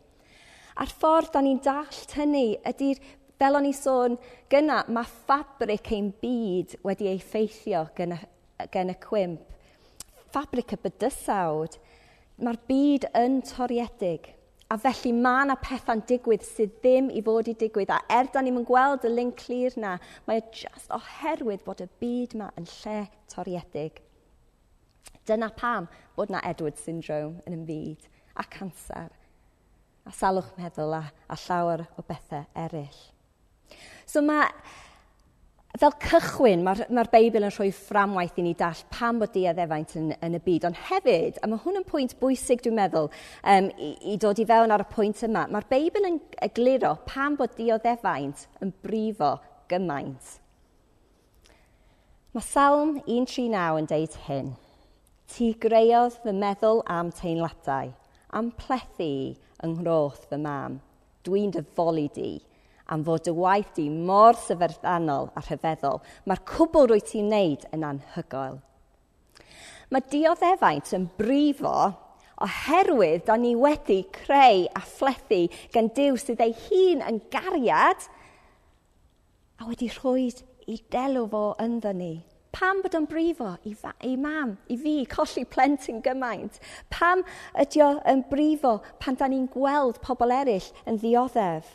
A'r 0.76 0.90
ffordd 0.92 1.30
da 1.36 1.44
ni'n 1.44 1.62
dallt 1.64 2.16
hynny 2.18 2.56
ydy'r 2.68 2.98
fel 3.40 3.58
o'n 3.58 3.68
i 3.68 3.72
sôn 3.76 4.16
gyna, 4.52 4.82
mae 4.92 5.08
ffabric 5.08 5.90
ein 5.94 6.12
byd 6.22 6.76
wedi 6.86 7.10
ei 7.10 7.20
ffeithio 7.22 7.86
gen 7.96 8.16
y, 8.16 8.20
gen 8.72 8.92
y 8.92 8.96
cwimp. 9.02 9.42
Ffabric 10.30 10.74
y 10.76 10.80
bydysawd, 10.84 11.76
mae'r 12.42 12.58
byd 12.68 13.08
yn 13.16 13.40
toriedig. 13.46 14.32
A 14.72 14.74
felly 14.82 15.12
mae 15.14 15.44
yna 15.46 15.54
pethau'n 15.62 16.02
digwydd 16.08 16.42
sydd 16.42 16.72
ddim 16.80 17.12
i 17.14 17.22
fod 17.22 17.46
i 17.52 17.54
digwydd. 17.58 17.92
A 17.94 18.00
er 18.10 18.32
da 18.34 18.42
ni'n 18.42 18.64
gweld 18.66 19.06
y 19.06 19.12
link 19.12 19.38
clir 19.44 19.76
na, 19.78 19.94
mae 20.26 20.42
e 20.42 20.48
just 20.50 20.90
oherwydd 20.94 21.62
bod 21.66 21.84
y 21.84 21.88
byd 22.02 22.34
yma 22.34 22.50
yn 22.58 22.66
lle 22.80 22.98
toriedig. 23.30 24.02
Dyna 25.26 25.52
pam 25.54 25.86
bod 26.18 26.34
na 26.34 26.42
Edward 26.46 26.82
Syndrome 26.82 27.44
yn 27.46 27.60
ymfyd 27.60 28.10
a 28.36 28.44
cancer 28.50 29.14
a 30.06 30.12
salwch 30.14 30.52
meddwl 30.58 30.94
a, 30.94 31.02
a 31.26 31.36
llawer 31.46 31.86
o 31.98 32.04
bethau 32.06 32.46
eraill. 32.54 33.15
So 34.06 34.22
mae, 34.22 34.46
fel 35.80 35.92
cychwyn, 36.00 36.62
mae'r 36.64 36.84
mae 36.94 37.08
Beibl 37.12 37.44
yn 37.44 37.52
rhoi 37.52 37.68
fframwaith 37.74 38.38
i 38.40 38.44
ni 38.46 38.54
dall 38.58 38.78
pam 38.94 39.18
bod 39.20 39.32
diaddefaint 39.34 39.96
yn, 39.98 40.12
yn 40.24 40.38
y 40.38 40.40
byd. 40.44 40.68
Ond 40.68 40.78
hefyd, 40.88 41.40
a 41.42 41.50
mae 41.50 41.60
hwn 41.64 41.80
yn 41.82 41.86
pwynt 41.88 42.16
bwysig 42.20 42.62
dwi'n 42.64 42.78
meddwl, 42.78 43.10
um, 43.42 43.68
i, 43.74 43.90
i 44.12 44.16
dod 44.22 44.40
i 44.40 44.46
fewn 44.48 44.72
ar 44.72 44.86
y 44.86 44.88
pwynt 44.94 45.24
yma, 45.26 45.44
mae'r 45.50 45.68
Beibl 45.72 46.08
yn 46.08 46.20
egluro 46.46 46.94
pam 47.08 47.36
bod 47.40 47.58
dioddefaint 47.58 48.46
yn 48.64 48.72
brifo 48.84 49.34
gymaint. 49.70 50.36
Mae 52.36 52.44
Salm 52.46 52.98
139 53.02 53.82
yn 53.82 53.90
deud 53.90 54.18
hyn. 54.26 54.50
Ti 55.34 55.54
greodd 55.58 56.20
fy 56.22 56.32
meddwl 56.36 56.84
am 56.92 57.10
teimladau, 57.10 57.90
am 58.30 58.52
plethu 58.54 59.14
yng 59.66 59.80
nghroth 59.80 60.28
fy 60.30 60.38
mam. 60.38 60.78
Dwi'n 61.26 61.50
dyfoli 61.56 62.06
di. 62.14 62.36
Dwi 62.38 62.55
am 62.92 63.02
fod 63.06 63.24
dy 63.26 63.34
waith 63.34 63.74
di 63.76 63.88
mor 63.90 64.38
syferfanol 64.38 65.30
a 65.34 65.42
rhyfeddol. 65.42 66.02
Mae'r 66.26 66.42
cwbl 66.48 66.90
rwy 66.90 67.02
ti'n 67.04 67.30
wneud 67.30 67.66
yn 67.74 67.86
anhygoel. 67.86 68.60
Mae 69.90 70.02
dioddefaint 70.10 70.92
yn 70.96 71.06
brifo 71.18 71.76
oherwydd 72.42 73.24
da 73.28 73.36
ni 73.40 73.54
wedi 73.56 74.02
creu 74.12 74.66
a 74.76 74.82
phlethu 74.84 75.46
gan 75.74 75.90
Dyw 75.96 76.18
sydd 76.20 76.42
ei 76.44 76.54
hun 76.66 77.04
yn 77.06 77.20
gariad 77.32 78.08
a 79.56 79.68
wedi 79.68 79.88
rhoi 79.94 80.28
i 80.66 80.80
delw 80.92 81.28
fo 81.32 81.44
ynddo 81.62 81.94
ni. 81.96 82.14
Pam 82.56 82.80
bod 82.82 82.94
o'n 82.96 83.06
brifo 83.08 83.50
i, 83.68 83.74
fa, 83.76 83.92
i 84.08 84.14
mam, 84.16 84.54
i 84.72 84.76
fi, 84.80 84.94
colli 85.12 85.44
plentyn 85.44 86.00
gymaint? 86.04 86.56
Pam 86.92 87.24
ydy 87.60 87.82
o'n 87.84 88.22
brifo 88.30 88.78
pan 89.00 89.18
da 89.20 89.28
ni'n 89.28 89.48
gweld 89.52 90.00
pobl 90.04 90.32
eraill 90.32 90.70
yn 90.88 90.96
ddioddef? 91.02 91.68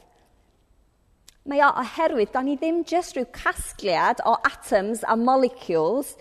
Mae 1.50 1.57
o 1.65 1.71
oherwydd, 1.81 2.29
da 2.36 2.43
ni 2.45 2.53
ddim 2.53 2.83
jyst 2.86 3.15
rhyw 3.17 3.25
casgliad 3.33 4.19
o 4.29 4.36
atoms 4.45 5.00
a 5.10 5.15
molecules 5.17 6.12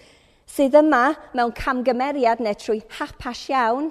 sydd 0.49 0.79
yma 0.81 1.11
mewn 1.37 1.53
camgymeriad 1.59 2.41
neu 2.41 2.57
trwy 2.57 2.81
hapas 2.97 3.43
iawn 3.53 3.91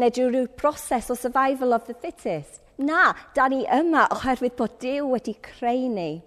neu 0.00 0.08
drwy 0.08 0.30
rhyw 0.30 0.48
broses 0.56 1.10
o 1.12 1.18
survival 1.18 1.76
of 1.76 1.84
the 1.84 1.98
fittest. 2.00 2.62
Na, 2.80 3.12
da 3.36 3.50
ni 3.52 3.66
yma 3.76 4.06
oherwydd 4.14 4.56
bod 4.56 4.78
Dyw 4.80 5.10
wedi 5.12 5.36
creu 5.44 5.84
ni. 5.92 6.22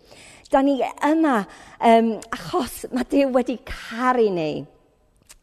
Da 0.54 0.62
ni 0.62 0.78
yma 0.84 1.40
um, 1.80 2.14
achos 2.38 2.84
mae 2.94 3.10
Dyw 3.10 3.34
wedi 3.34 3.58
caru 3.66 4.30
ni. 4.38 4.50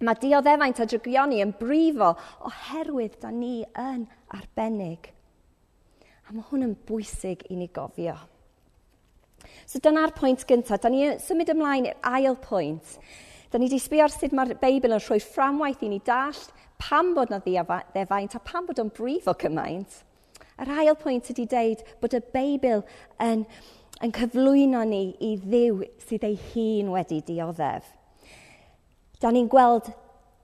Mae 0.07 0.23
dioddefaint 0.23 0.79
a 0.79 0.87
drygioni 0.87 1.43
yn 1.43 1.59
brifo 1.59 2.15
oherwydd 2.47 3.19
da 3.27 3.35
ni 3.35 3.65
yn 3.75 4.07
arbennig. 4.39 5.11
A 6.29 6.31
mae 6.31 6.47
hwn 6.53 6.69
yn 6.71 6.83
bwysig 6.87 7.49
i 7.51 7.59
ni 7.59 7.73
gofio. 7.75 8.21
So 9.69 9.81
dyna'r 9.85 10.15
pwynt 10.17 10.47
gyntaf. 10.49 10.81
Da 10.83 10.91
ni 10.93 11.05
symud 11.23 11.51
ymlaen 11.53 11.91
i'r 11.91 11.99
ail 12.09 12.39
pwynt. 12.43 12.99
Da 13.53 13.59
ni 13.59 13.69
wedi 13.69 13.81
sbio 13.81 14.05
ar 14.05 14.13
sut 14.13 14.35
mae'r 14.37 14.59
Beibl 14.61 14.93
yn 14.93 15.01
rhoi 15.01 15.21
fframwaith 15.25 15.85
i 15.85 15.93
ni 15.93 16.01
dallt 16.05 16.53
pam 16.79 17.15
bod 17.17 17.33
na 17.33 17.41
ddefaint 17.43 18.37
a 18.37 18.41
pam 18.45 18.69
bod 18.69 18.81
o'n 18.83 18.93
brif 18.95 19.29
o 19.29 19.35
cymaint. 19.39 20.03
Yr 20.59 20.73
ail 20.83 20.97
pwynt 20.99 21.31
ydy 21.33 21.47
deud 21.51 21.85
bod 22.03 22.17
y 22.19 22.21
Beibl 22.35 22.83
yn, 23.25 23.45
yn 24.05 24.15
cyflwyno 24.15 24.83
ni 24.89 25.05
i 25.25 25.37
ddiw 25.43 25.85
sydd 26.07 26.27
ei 26.29 26.37
hun 26.51 26.93
wedi 26.95 27.23
dioddef. 27.27 27.87
Da 29.19 29.33
ni'n 29.35 29.49
gweld 29.51 29.91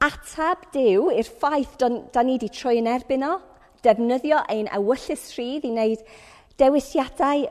atab 0.04 0.68
diw 0.74 1.10
i'r 1.14 1.28
ffaith 1.28 1.76
da 1.78 2.22
ni 2.22 2.38
wedi 2.38 2.50
troi 2.52 2.78
yn 2.80 2.90
erbyn 2.90 3.26
o, 3.26 3.36
defnyddio 3.84 4.40
ein 4.50 4.70
ewyllus 4.74 5.28
rhydd 5.36 5.68
i 5.68 5.72
wneud 5.74 6.02
dewisiadau 6.60 7.46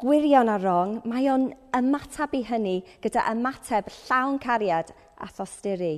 gwirion 0.00 0.50
a 0.50 0.56
rong, 0.58 0.98
mae 1.06 1.28
o'n 1.30 1.50
ymateb 1.76 2.34
i 2.34 2.42
hynny 2.48 2.78
gyda 3.04 3.26
ymateb 3.30 3.90
llawn 4.04 4.40
cariad 4.42 4.90
a 5.22 5.28
thosturi. 5.30 5.96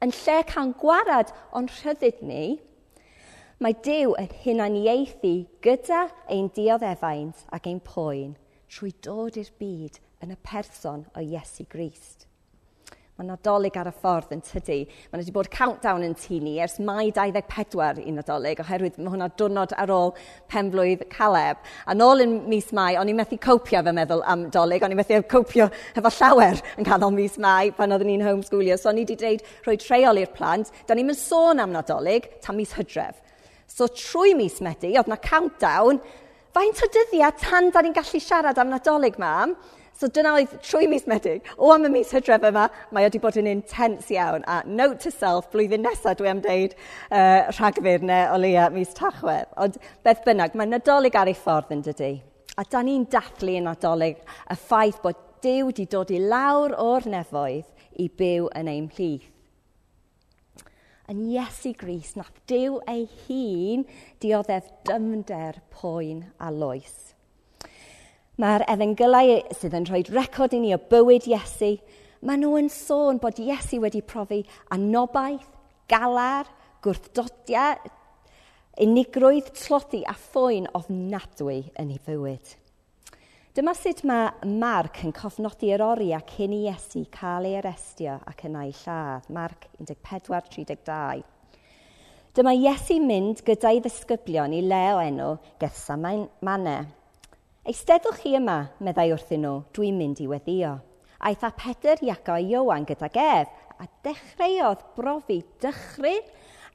Yn 0.00 0.14
lle 0.16 0.38
cael 0.48 0.72
gwarad 0.80 1.32
o'n 1.56 1.68
rhyddid 1.68 2.22
ni, 2.24 2.44
mae 3.60 3.76
Dyw 3.84 4.14
yn 4.16 4.30
hunain 4.44 4.78
ieithi 4.80 5.34
gyda 5.64 6.06
ein 6.32 6.48
dioddefaint 6.56 7.44
ac 7.52 7.68
ein 7.68 7.82
poen 7.84 8.32
trwy 8.72 8.94
dod 9.04 9.36
i'r 9.36 9.52
byd 9.60 10.00
yn 10.24 10.32
y 10.32 10.38
person 10.46 11.04
o 11.12 11.20
Iesu 11.20 11.66
Grist. 11.68 12.29
Mae 13.20 13.28
Nadolig 13.28 13.74
ar 13.76 13.90
y 13.90 13.92
ffordd 13.92 14.30
yn 14.32 14.40
tydi. 14.40 14.78
Mae 15.12 15.20
wedi 15.20 15.32
bod 15.34 15.50
countdown 15.52 16.06
yn 16.06 16.14
tu 16.16 16.38
ni 16.40 16.54
ers 16.64 16.78
mai 16.80 17.10
24 17.12 17.98
i 18.00 18.14
Nadolig, 18.16 18.62
oherwydd 18.62 18.94
mae 18.96 19.12
hwnna 19.12 19.26
diwrnod 19.36 19.74
ar 19.76 19.90
ôl 19.92 20.14
penblwydd 20.48 21.02
Caleb. 21.12 21.58
A 21.84 21.92
nôl 21.92 22.24
yn 22.24 22.32
mis 22.48 22.70
Mai, 22.72 22.94
o'n 22.96 23.10
i'n 23.12 23.18
methu 23.18 23.36
copio 23.36 23.82
fe 23.84 23.92
meddwl 23.92 24.24
am 24.24 24.46
Dolig, 24.54 24.80
o'n 24.80 24.94
i'n 24.94 25.00
methu 25.02 25.18
copio 25.28 25.66
efo 26.00 26.12
llawer 26.16 26.62
yn 26.80 26.88
canol 26.88 27.12
mis 27.12 27.36
Mai 27.36 27.74
pan 27.76 27.92
oeddwn 27.92 28.08
ni'n 28.08 28.24
homeschoolio. 28.24 28.78
So 28.80 28.88
o'n 28.88 29.02
i 29.02 29.04
wedi 29.04 29.18
dweud 29.20 29.44
rhoi 29.66 29.76
treol 29.84 30.22
i'r 30.22 30.32
plant, 30.38 30.72
da 30.88 30.96
ni'n 30.96 31.10
mynd 31.10 31.20
sôn 31.20 31.60
am 31.60 31.74
Nadolig 31.76 32.30
tan 32.40 32.56
mis 32.56 32.72
Hydref. 32.78 33.20
So 33.68 33.90
trwy 33.92 34.32
mis 34.38 34.62
Medi, 34.64 34.94
oedd 34.96 35.12
na 35.12 35.20
countdown, 35.20 36.00
faint 36.56 36.80
o 36.80 36.88
dyddiad 36.96 37.36
tan 37.44 37.68
da 37.68 37.84
ni'n 37.84 37.98
gallu 38.00 38.22
siarad 38.24 38.64
am 38.64 38.72
Nadolig, 38.72 39.20
mam? 39.20 39.52
So 40.00 40.08
dyna 40.08 40.30
oedd 40.32 40.54
trwy 40.64 40.86
mis 40.88 41.02
medig, 41.04 41.44
O 41.60 41.68
am 41.74 41.82
y 41.84 41.90
mis 41.92 42.12
Hydref 42.14 42.44
yma, 42.48 42.62
mae 42.88 43.04
wedi 43.04 43.18
bod 43.20 43.36
yn 43.36 43.50
intens 43.50 44.06
iawn. 44.14 44.46
A 44.48 44.62
note 44.64 45.02
to 45.02 45.10
self, 45.12 45.50
blwyddyn 45.52 45.84
nesaf 45.84 46.16
dwi 46.16 46.30
am 46.30 46.40
deud 46.40 46.72
uh, 47.12 47.50
rhagfyr 47.52 48.06
neu 48.08 48.30
o 48.32 48.38
leia 48.40 48.70
mis 48.72 48.94
Tachwedd. 48.96 49.50
Ond 49.60 49.76
beth 50.06 50.22
bynnag, 50.24 50.56
mae 50.56 50.70
nadolig 50.70 51.18
ar 51.20 51.28
ei 51.28 51.36
ffordd 51.36 51.74
yn 51.76 51.84
dydy. 51.84 52.14
A 52.56 52.64
da 52.64 52.80
ni'n 52.86 53.04
dathlu 53.12 53.58
yn 53.60 53.68
nadolig 53.68 54.24
y 54.24 54.56
ffaith 54.62 55.02
bod 55.04 55.20
Dyw 55.44 55.68
wedi 55.68 55.86
dod 55.88 56.10
i 56.12 56.18
lawr 56.20 56.74
o'r 56.80 57.06
nefoedd 57.08 58.00
i 58.00 58.08
byw 58.12 58.48
yn 58.56 58.72
ein 58.72 58.88
plith. 58.92 59.28
Yn 61.12 61.22
Iesu 61.28 61.76
Gris, 61.76 62.16
nath 62.16 62.40
Dyw 62.48 62.80
ei 62.88 63.06
hun 63.26 63.84
dioddef 64.20 64.68
dymder 64.88 65.60
poen 65.76 66.26
a 66.40 66.52
loes. 66.52 67.10
Mae'r 68.40 68.62
efengylau 68.72 69.34
sydd 69.52 69.74
yn 69.76 69.84
rhoi 69.84 69.98
record 70.08 70.54
i 70.56 70.60
ni 70.62 70.70
o 70.72 70.78
bywyd 70.88 71.26
Iesu, 71.28 71.74
maen 72.24 72.40
nhw 72.40 72.54
yn 72.56 72.70
sôn 72.72 73.18
bod 73.20 73.36
Iesu 73.42 73.82
wedi 73.82 74.00
profi 74.00 74.38
anobaith, 74.72 75.44
galar, 75.90 76.48
gwrthdodiad, 76.80 77.82
unigrwydd, 78.80 79.50
tlodi 79.58 80.00
a 80.08 80.14
ffwyn 80.16 80.70
ofnadwy 80.78 81.58
yn 81.82 81.90
ei 81.92 82.00
fywyd. 82.06 82.54
Dyma 83.58 83.74
sut 83.76 84.00
mae 84.08 84.30
Marc 84.62 85.02
yn 85.04 85.12
cofnodi 85.12 85.74
yr 85.74 85.84
ori 85.84 86.08
ac 86.16 86.32
hyn 86.38 86.54
i 86.56 86.62
Iesu 86.62 87.02
cael 87.12 87.50
ei 87.50 87.58
arestio 87.58 88.14
ac 88.30 88.46
yna 88.48 88.62
ei 88.70 88.72
lladd. 88.78 89.26
Marc 89.36 89.66
14.32. 89.82 91.20
Dyma 92.38 92.56
Iesu 92.56 92.96
mynd 93.04 93.44
gyda'i 93.44 93.84
ddisgyblion 93.84 94.56
i 94.56 94.62
le 94.64 94.80
o 94.94 95.04
enw 95.04 95.28
Gethsemane. 95.60 96.78
Eisteddwch 97.60 98.22
chi 98.22 98.30
yma, 98.38 98.70
meddai 98.80 99.10
wrthyn 99.12 99.42
nhw, 99.44 99.56
dwi'n 99.76 99.98
mynd 100.00 100.20
i 100.24 100.26
weddio. 100.30 100.78
Aeth 101.28 101.42
a 101.44 101.50
Peder, 101.52 102.00
Iaco 102.00 102.32
a 102.32 102.40
Iowan 102.40 102.86
gyda 102.88 103.10
gef, 103.12 103.50
a 103.76 103.84
dechreuodd 104.06 104.86
brofi 104.96 105.42
dychryn 105.60 106.24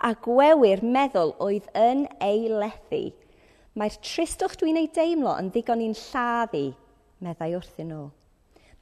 a 0.05 0.11
gwewyr 0.21 0.83
meddwl 0.85 1.33
oedd 1.41 1.71
yn 1.73 2.03
ei 2.21 2.45
lethu. 2.51 3.07
Mae'r 3.73 3.97
tristwch 4.05 4.59
dwi'n 4.61 4.77
ei 4.83 4.91
deimlo 4.93 5.33
yn 5.41 5.49
ddigon 5.55 5.81
i'n 5.87 5.97
lladdu, 5.97 6.67
meddai 7.25 7.49
wrthyn 7.57 7.89
nhw. 7.89 8.05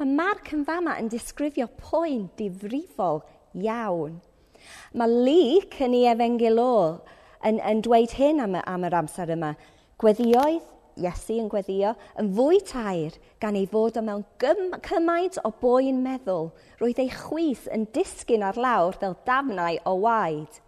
Mae 0.02 0.12
Marc 0.20 0.52
yn 0.52 0.68
fama 0.68 0.98
yn 1.00 1.08
disgrifio 1.08 1.70
poen 1.80 2.28
difrifol 2.36 3.24
iawn. 3.64 4.20
Mae 4.92 5.16
Luc 5.24 5.80
yn 5.80 5.96
ei 6.02 6.12
efengilol 6.12 7.00
yn, 7.48 7.64
yn 7.64 7.80
dweud 7.88 8.20
hyn 8.20 8.44
am, 8.44 8.60
am 8.60 8.92
yr 8.92 9.00
amser 9.00 9.32
yma. 9.40 9.56
Gweddioedd 10.04 10.73
Iesu 11.00 11.40
yn 11.42 11.50
gweddio 11.50 11.94
yn 12.22 12.30
fwy 12.38 12.60
tair 12.70 13.16
gan 13.42 13.58
ei 13.58 13.66
fod 13.70 13.98
o 13.98 14.04
mewn 14.06 14.26
cymaint 14.86 15.40
o 15.42 15.50
boi'n 15.62 16.04
meddwl, 16.06 16.52
roedd 16.82 17.02
ei 17.02 17.10
chwys 17.14 17.66
yn 17.74 17.88
disgyn 17.96 18.46
ar 18.46 18.60
lawr 18.60 19.00
fel 19.02 19.18
dafnau 19.26 19.80
o 19.90 19.96
waed. 20.06 20.60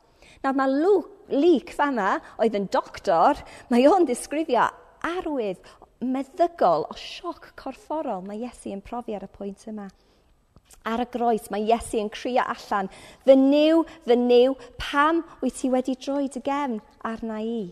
Nawr 0.42 0.58
mae 0.58 0.74
Luke 1.30 1.74
fama 1.74 2.20
oedd 2.42 2.58
yn 2.58 2.68
doctor, 2.74 3.40
mae 3.70 3.86
o'n 3.90 4.10
disgrifio 4.10 4.66
arwydd 5.06 5.62
meddygol 6.06 6.88
o 6.90 6.98
sioc 7.00 7.52
corfforol 7.60 8.26
mae 8.26 8.42
Iesu 8.44 8.74
yn 8.74 8.84
profi 8.86 9.16
ar 9.18 9.26
y 9.26 9.32
pwynt 9.32 9.66
yma. 9.70 9.88
Ar 10.86 11.02
y 11.02 11.08
groes 11.14 11.48
mae 11.54 11.66
Iesu 11.70 12.02
yn 12.02 12.12
crio 12.14 12.44
allan, 12.46 12.90
fy 13.26 13.38
niw, 13.40 13.86
fy 14.06 14.18
niw, 14.20 14.58
pam 14.82 15.24
wyt 15.42 15.62
ti 15.62 15.72
wedi 15.74 15.98
droi 15.98 16.28
dy 16.34 16.42
gefn 16.46 16.80
arna 17.06 17.42
i? 17.42 17.66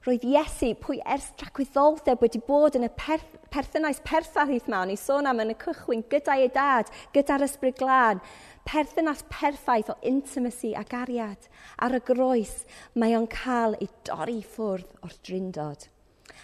Roedd 0.00 0.22
Iesu, 0.24 0.70
pwy 0.80 0.96
ers 1.12 1.26
dracwyddoldeb 1.36 2.22
wedi 2.24 2.38
bod 2.46 2.78
yn 2.78 2.86
y 2.86 2.88
perth 2.96 3.34
perthynas 3.52 3.98
perffaith 4.00 4.70
yma, 4.70 4.78
o'n 4.86 4.92
i 4.94 4.96
sôn 4.96 5.28
am 5.28 5.42
yn 5.44 5.52
y 5.52 5.56
cychwyn, 5.60 6.06
gyda 6.08 6.38
ei 6.40 6.48
dad, 6.54 6.88
gyda'r 7.12 7.44
ysbryd 7.44 7.76
glân, 7.76 8.22
perthynas 8.64 9.20
perffaith 9.28 9.92
o 9.92 9.98
intimacy 10.08 10.72
a 10.72 10.86
gariad. 10.88 11.50
Ar 11.84 11.98
y 11.98 12.02
groes, 12.08 12.64
mae 12.96 13.12
o'n 13.18 13.28
cael 13.28 13.76
ei 13.76 13.92
dorri 14.08 14.40
ffwrdd 14.40 15.04
o'r 15.04 15.20
drindod. 15.20 15.88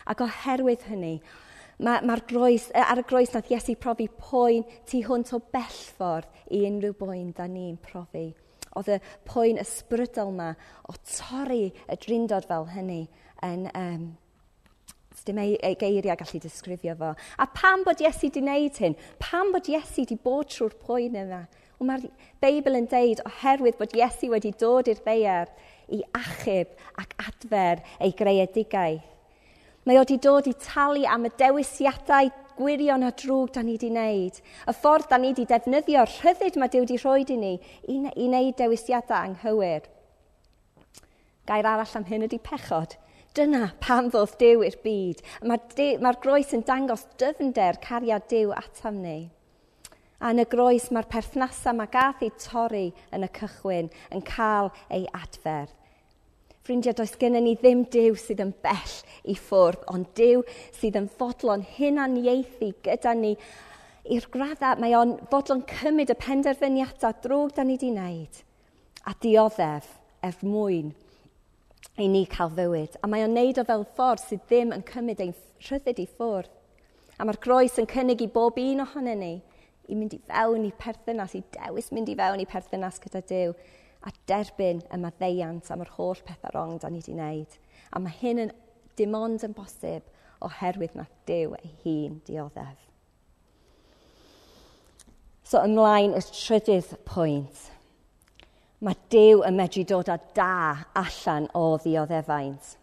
Ac 0.04 0.20
oherwydd 0.28 0.84
hynny, 0.92 1.16
mae'r 1.80 2.04
ma, 2.04 2.16
ma 2.20 2.22
groes, 2.28 2.68
ar 2.76 3.00
y 3.00 3.08
groes 3.08 3.32
nath 3.32 3.54
Iesu 3.56 3.80
profi 3.80 4.12
poen 4.20 4.68
tu 4.84 5.00
hwnt 5.08 5.32
o 5.32 5.40
bellffordd 5.40 6.44
i 6.52 6.66
unrhyw 6.68 7.00
boen 7.00 7.32
da 7.32 7.48
ni'n 7.48 7.80
profi 7.80 8.34
oedd 8.76 8.92
y 8.97 9.00
poen 9.28 9.59
ysbrydol 9.62 10.35
yma 10.35 10.52
o 10.87 10.95
torri 11.16 11.73
y 11.73 11.99
drindod 12.04 12.49
fel 12.50 12.71
hynny 12.76 13.02
yn... 13.47 13.66
Um, 13.75 14.06
dim 15.26 15.40
ei, 15.42 15.56
ei 15.64 15.75
geiriau 15.78 16.16
gallu 16.18 16.40
disgrifio 16.42 16.95
fo. 16.99 17.12
A 17.42 17.47
pam 17.50 17.85
bod 17.87 17.99
Iesu 18.02 18.28
wedi 18.28 18.42
wneud 18.45 18.80
hyn? 18.83 18.97
Pam 19.23 19.52
bod 19.54 19.66
Iesu 19.71 20.04
wedi 20.04 20.18
bod 20.23 20.52
trwy'r 20.52 20.76
poen 20.87 21.18
yma? 21.18 21.42
Wel 21.80 21.90
mae'r 21.90 22.06
Beibl 22.42 22.78
yn 22.78 22.88
deud 22.92 23.23
oherwydd 23.26 23.78
bod 23.80 23.97
Iesu 23.97 24.30
wedi 24.33 24.54
dod 24.61 24.88
i'r 24.92 25.02
ddeiar 25.02 25.50
i 25.92 26.00
achub 26.16 26.73
ac 27.02 27.16
adfer 27.26 27.83
ei 27.99 28.14
greadigaeth. 28.16 29.12
Mae 29.87 30.00
o 30.00 30.02
wedi 30.02 30.18
dod 30.23 30.49
i 30.50 30.54
talu 30.62 31.04
am 31.11 31.28
y 31.28 31.33
dewisiadau 31.38 32.30
gwirion 32.58 33.04
a 33.06 33.12
drwg 33.12 33.52
da 33.54 33.62
ni 33.62 33.76
wedi 33.76 33.90
wneud, 33.92 34.40
y 34.40 34.75
ffordd 34.76 35.10
da 35.10 35.18
ni 35.20 35.32
wedi 35.32 35.46
defnyddio'r 35.50 36.12
rhyddid 36.20 36.58
mae 36.60 36.72
Dyw 36.72 36.84
wedi 36.84 36.98
rhoi 37.02 37.25
i 37.28 37.36
ni 37.40 37.52
i, 37.56 37.96
i 37.96 38.26
wneud 38.28 38.56
dewisiadau 38.58 39.18
anghywir. 39.20 39.86
Gair 41.46 41.68
arall 41.70 41.96
am 41.98 42.08
hyn 42.08 42.26
ydy 42.26 42.40
pechod. 42.42 42.96
Dyna 43.36 43.70
pam 43.84 44.08
ddodd 44.08 44.34
Dyw 44.40 44.64
i'r 44.64 44.76
byd. 44.82 45.22
Mae'r 45.44 46.00
mae 46.02 46.20
groes 46.22 46.54
yn 46.56 46.64
dangos 46.66 47.04
dyfnder 47.20 47.78
cariad 47.84 48.25
Dyw 48.32 48.54
atam 48.56 49.02
ni. 49.04 49.18
A 50.16 50.32
yn 50.32 50.40
y 50.40 50.46
groes 50.48 50.88
mae'r 50.90 51.08
perthnasau 51.12 51.76
mae 51.76 51.92
gath 51.92 52.22
ei 52.25 52.32
torri 52.40 52.86
yn 53.12 53.26
y 53.26 53.28
cychwyn 53.36 53.92
yn 54.16 54.25
cael 54.25 54.72
ei 54.88 55.04
adfer. 55.12 55.68
Ffrindiau, 56.66 56.96
does 56.99 57.12
gennym 57.14 57.44
ni 57.46 57.52
ddim 57.54 57.85
Dyw 57.94 58.16
sydd 58.18 58.40
yn 58.42 58.49
bell 58.64 58.94
i 59.30 59.37
ffwrdd, 59.38 59.85
ond 59.92 60.08
Dyw 60.18 60.40
sydd 60.75 60.96
yn 60.99 61.06
fodlon 61.06 61.62
hunaniaethu 61.76 62.73
gyda 62.82 63.12
ni 63.14 63.37
i'r 64.16 64.26
graddau 64.35 64.80
mae 64.82 64.96
o'n 64.99 65.12
fodlon 65.30 65.62
cymryd 65.70 66.11
y 66.11 66.16
penderfyniadau 66.18 67.14
drwg 67.23 67.54
da 67.54 67.62
ni 67.62 67.76
wedi 67.76 67.92
wneud 67.92 68.42
a 69.06 69.14
dioddef 69.23 69.92
er 70.26 70.42
mwyn 70.42 70.90
i 72.02 72.11
ni 72.11 72.25
cael 72.35 72.50
fywyd. 72.58 72.99
A 72.99 73.12
mae 73.14 73.23
o'n 73.28 73.38
neud 73.38 73.62
o 73.62 73.66
fel 73.70 73.87
ffordd 73.94 74.26
sydd 74.26 74.42
ddim 74.50 74.75
yn 74.75 74.82
cymryd 74.90 75.23
ein 75.23 75.35
rhyddid 75.68 76.02
i 76.02 76.11
ffwrdd. 76.16 76.50
A 77.14 77.23
mae'r 77.23 77.42
groes 77.46 77.78
yn 77.78 77.87
cynnig 77.94 78.26
i 78.26 78.32
bob 78.32 78.58
un 78.58 78.82
ohonyn 78.88 79.23
ni 79.23 79.35
i 79.87 79.94
mynd 79.94 80.18
i 80.18 80.23
fewn 80.26 80.66
i 80.66 80.75
perthynas, 80.75 81.38
i 81.38 81.46
dewis 81.54 81.94
mynd 81.94 82.11
i 82.11 82.18
fewn 82.18 82.42
i 82.42 82.50
perthynas 82.50 82.99
gyda 83.06 83.23
Dyw 83.30 83.54
a 84.06 84.12
derbyn 84.30 84.82
y 84.94 84.98
maddeiant 85.02 85.70
am 85.75 85.82
yr 85.82 85.92
holl 85.96 86.20
pethau 86.26 86.54
rong 86.54 86.76
da 86.82 86.90
ni 86.90 87.02
wedi 87.02 87.16
wneud. 87.16 87.56
A 87.92 88.02
mae 88.02 88.14
hyn 88.20 88.44
yn 88.46 88.52
dim 88.98 89.14
ond 89.18 89.44
yn 89.46 89.54
bosib 89.56 90.06
oherwydd 90.46 90.96
na 90.96 91.06
Dyw 91.28 91.56
ei 91.58 91.72
hun 91.84 92.20
dioddef. 92.26 92.78
So 95.46 95.62
ymlaen 95.62 96.16
y 96.18 96.22
trydydd 96.26 96.96
pwynt. 97.06 97.68
Mae 98.82 98.98
Dyw 99.10 99.44
yn 99.48 99.56
medru 99.58 99.84
dod 99.88 100.10
â 100.12 100.18
da 100.36 100.86
allan 101.00 101.48
o 101.56 101.68
ddioddefaint. 101.80 102.75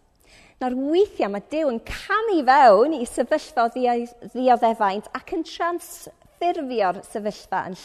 Nawr 0.60 0.76
weithiau 0.78 1.32
mae 1.32 1.44
Dyw 1.52 1.70
yn 1.72 1.80
camu 1.88 2.40
fewn 2.48 2.96
i 2.98 3.04
sefyllfa 3.08 3.66
o 3.66 3.72
ddioddefaint 3.74 5.10
ac 5.16 5.34
yn 5.36 5.44
trans 5.48 5.90
ffurfio'r 6.38 7.00
sefyllfa 7.06 7.64
yn, 7.70 7.76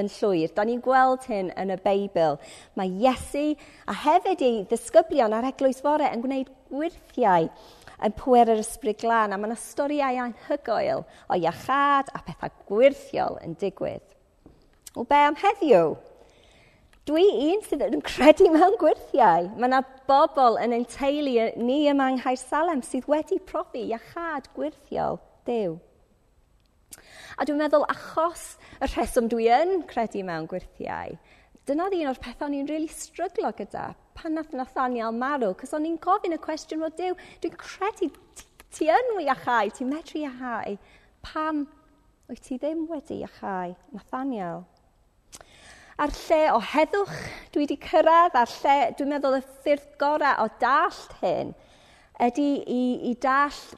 yn 0.00 0.10
llwyr. 0.16 0.52
Da 0.56 0.64
ni'n 0.66 0.82
gweld 0.84 1.26
hyn 1.30 1.52
yn 1.58 1.74
y 1.74 1.78
Beibl. 1.84 2.38
Mae 2.78 2.92
Iesu 3.02 3.48
a 3.86 3.96
hefyd 4.04 4.44
ei 4.46 4.62
ddisgyblion 4.70 5.36
ar 5.36 5.48
eglwys 5.50 5.82
fore 5.84 6.08
yn 6.12 6.24
gwneud 6.24 6.52
gwirthiau 6.70 7.50
yn 8.04 8.16
pwer 8.16 8.50
yr 8.52 8.60
ysbryd 8.60 9.00
glân 9.00 9.32
a 9.32 9.38
mae 9.38 9.50
yna 9.50 9.60
storiau 9.60 10.18
anhygoel 10.26 11.04
o 11.04 11.38
iachad 11.38 12.10
a 12.12 12.20
pethau 12.26 12.52
gwirthiol 12.68 13.40
yn 13.44 13.56
digwydd. 13.60 14.04
O 14.96 15.04
be 15.04 15.22
am 15.28 15.36
heddiw? 15.40 15.96
Dwi 17.06 17.24
un 17.52 17.60
sydd 17.62 17.84
yn 17.86 18.02
credu 18.02 18.48
mewn 18.50 18.74
gwirthiau. 18.80 19.50
Mae 19.54 19.68
yna 19.68 19.82
bobl 20.08 20.58
yn 20.58 20.74
ein 20.74 20.86
teulu 20.90 21.50
ni 21.62 21.84
yma 21.86 22.10
yng 22.10 22.18
Nghaer 22.18 22.40
Salem 22.40 22.82
sydd 22.82 23.06
wedi 23.10 23.38
profi 23.46 23.84
iachad 23.92 24.50
gwirthiol 24.56 25.20
Dyw. 25.46 25.76
A 27.36 27.44
dwi'n 27.44 27.58
meddwl 27.60 27.84
achos 27.92 28.54
y 28.80 28.86
rheswm 28.88 29.26
dwi 29.28 29.50
yn 29.52 29.82
credu 29.90 30.22
mewn 30.24 30.46
gwirthiau, 30.48 31.18
dyna 31.68 31.84
oedd 31.84 31.96
un 31.98 32.08
o'r 32.08 32.20
pethau 32.22 32.48
ni'n 32.48 32.68
really 32.70 32.88
stryglo 32.88 33.50
gyda 33.58 33.90
pan 34.16 34.38
nath 34.38 34.54
Nathaniel 34.56 35.12
marw, 35.12 35.52
cos 35.60 35.74
o'n 35.76 35.84
i'n 35.84 35.98
gofyn 36.00 36.32
y 36.32 36.38
cwestiwn 36.40 36.86
o 36.86 36.90
Dyw, 36.96 37.16
dwi'n 37.42 37.58
credu 37.60 38.08
ti, 38.08 38.46
ti 38.72 38.88
yn 38.92 39.12
iachau, 39.26 39.68
ti'n 39.76 39.92
medru 39.92 40.22
iachau, 40.22 40.78
pam 41.26 41.66
wyt 42.30 42.42
ti 42.46 42.56
ddim 42.62 42.86
wedi 42.88 43.20
iachau 43.26 43.76
Nathaniel? 43.92 44.64
A'r 46.00 46.12
lle 46.16 46.40
o 46.52 46.58
heddwch 46.72 47.20
dwi 47.52 47.66
wedi 47.66 47.76
cyrraedd, 47.84 48.36
a'r 48.36 48.56
lle, 48.62 48.78
dwi'n 48.96 49.12
meddwl 49.12 49.38
y 49.38 49.44
ffyrdd 49.60 49.92
gorau 50.00 50.44
o 50.44 50.48
dallt 50.60 51.20
hyn, 51.20 51.52
ydy 52.26 52.48
i, 52.64 52.82
i 53.10 53.16
dallt, 53.20 53.76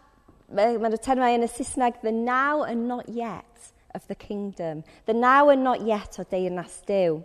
mae'n 0.55 0.94
y 0.94 1.03
termau 1.05 1.35
yn 1.35 1.47
y 1.47 1.51
Saesneg, 1.51 2.01
the 2.07 2.14
now 2.14 2.62
and 2.62 2.87
not 2.88 3.09
yet 3.11 3.47
of 3.98 4.06
the 4.06 4.14
kingdom. 4.14 4.84
The 5.06 5.14
now 5.14 5.50
and 5.50 5.64
not 5.64 5.82
yet 5.82 6.18
o 6.18 6.24
deyrnas 6.24 6.78
Dyw. 6.87 7.18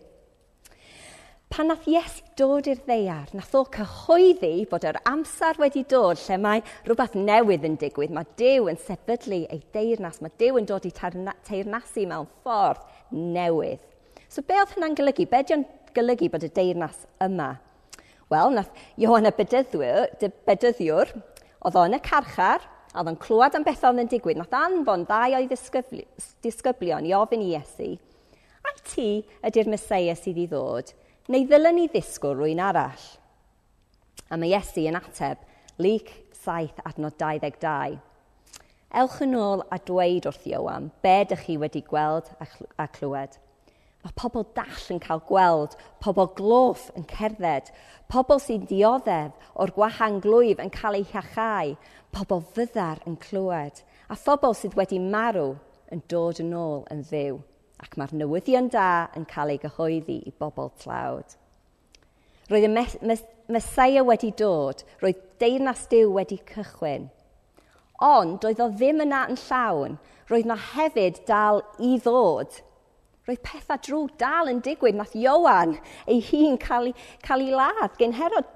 Pan 1.53 1.69
nath 1.69 1.85
Iesu 1.85 2.23
dod 2.39 2.65
i'r 2.65 2.79
ddeiar, 2.81 3.27
nath 3.37 3.51
o 3.53 3.61
cyhoeddi 3.75 4.63
bod 4.71 4.87
yr 4.89 4.97
amser 5.05 5.59
wedi 5.61 5.83
dod 5.85 6.17
lle 6.23 6.39
mae 6.41 6.63
rhywbeth 6.87 7.13
newydd 7.13 7.67
yn 7.69 7.75
digwydd. 7.77 8.15
Mae 8.15 8.25
Dyw 8.41 8.71
yn 8.71 8.79
sefydlu 8.81 9.43
ei 9.53 9.61
deyrnas, 9.75 10.17
mae 10.23 10.33
Dyw 10.41 10.57
yn 10.57 10.69
dod 10.71 10.87
i 10.89 10.93
teirnasu 10.97 12.07
mewn 12.09 12.25
ffordd 12.41 12.81
newydd. 13.13 13.85
So 14.33 14.41
be 14.41 14.57
oedd 14.57 14.73
hynna'n 14.73 14.97
golygu? 14.97 15.29
Be 15.29 15.43
di'n 15.45 15.67
golygu 15.93 16.31
bod 16.33 16.47
y 16.47 16.49
deyrnas 16.57 17.05
yma? 17.21 17.51
Wel, 18.33 18.57
nath 18.57 18.73
Iohann 18.97 19.29
y 19.29 19.35
Bedyddiwr, 19.37 20.09
bedyddiwr 20.49 21.13
oedd 21.69 21.77
o'n 21.77 21.99
y 21.99 22.01
carchar, 22.01 22.65
A 22.93 23.01
oedd 23.01 23.09
o'n 23.09 23.19
clywed 23.21 23.55
am 23.57 23.65
beth 23.65 23.83
oedd 23.89 24.03
yn 24.03 24.09
digwydd. 24.11 24.37
Nath 24.37 24.53
anfon 24.53 25.05
ddau 25.09 25.33
o'i 25.39 25.47
disgyblion 25.49 27.07
i 27.09 27.13
ofyn 27.17 27.41
i 27.41 27.51
Iesu, 27.55 27.95
a 28.63 28.73
ti 28.85 29.07
ydy'r 29.49 29.71
Mesoea 29.73 30.13
sydd 30.17 30.39
i 30.43 30.47
ddod, 30.51 30.93
neu 31.33 31.47
ddylen 31.49 31.79
ni 31.79 31.87
ddisgwyl 31.89 32.37
rwy'n 32.37 32.61
arall? 32.61 33.07
A 34.29 34.37
mae 34.37 34.53
Iesu 34.53 34.85
yn 34.89 34.99
ateb, 34.99 35.41
lyc 35.81 36.13
7 36.43 36.83
adnod 36.85 37.17
22. 37.17 37.97
Ewch 39.01 39.21
yn 39.25 39.33
ôl 39.41 39.63
a 39.73 39.79
dweud 39.81 40.27
wrth 40.29 40.45
Iowan, 40.51 40.91
be 41.01 41.15
dych 41.29 41.47
chi 41.47 41.57
wedi 41.57 41.81
gweld 41.87 42.29
a 42.37 42.87
clywed. 42.93 43.39
Mae 44.03 44.11
pobl 44.19 44.43
dall 44.51 44.87
yn 44.91 44.99
cael 44.99 45.21
gweld, 45.29 45.77
pobl 46.03 46.27
gloff 46.35 46.89
yn 46.99 47.05
cerdded, 47.07 47.69
pobl 48.11 48.41
sy'n 48.43 48.65
dioddef 48.67 49.53
o'r 49.55 49.71
gwahanglwyf 49.77 50.59
yn 50.59 50.71
cael 50.75 50.97
eu 50.97 51.05
hiachau, 51.07 51.71
pobl 52.11 52.43
fyddar 52.57 52.99
yn 53.07 53.15
clywed, 53.23 53.79
a 54.11 54.17
phobl 54.19 54.57
sydd 54.59 54.75
wedi 54.75 54.99
marw 54.99 55.53
yn 55.95 56.03
dod 56.11 56.41
yn 56.43 56.51
ôl 56.59 56.83
yn 56.91 57.05
ddiw, 57.07 57.37
ac 57.79 57.95
mae'r 57.95 58.15
newyddion 58.19 58.67
da 58.73 58.89
yn 59.15 59.23
cael 59.29 59.53
ei 59.55 59.61
gyhoeddi 59.63 60.19
i 60.27 60.35
bobl 60.35 60.73
tlawd. 60.83 61.37
Roedd 62.51 62.67
y 62.67 62.73
mes 62.75 62.97
mes 63.47 63.71
wedi 64.09 64.33
dod, 64.35 64.83
roedd 64.99 65.23
deyrnas 65.39 65.87
Dyw 65.87 66.11
wedi 66.17 66.41
cychwyn, 66.51 67.07
ond 68.03 68.43
doedd 68.43 68.59
o 68.59 68.67
ddim 68.67 68.99
yna 69.07 69.23
yn 69.31 69.39
llawn, 69.47 69.97
roedd 70.27 70.43
yna 70.49 70.59
hefyd 70.73 71.23
dal 71.31 71.63
i 71.79 71.95
ddod– 72.03 72.59
Roedd 73.27 73.43
pethau 73.45 73.79
drwg 73.79 74.17
dal 74.19 74.51
yn 74.51 74.59
digwydd. 74.63 74.97
Nath 74.99 75.15
Iowan 75.15 75.77
ei 76.11 76.19
hun 76.31 76.57
cael, 76.59 76.91
cael 77.23 77.45
ei 77.45 77.55
ladd 77.55 77.97
gen 77.99 78.15
Herod. 78.17 78.49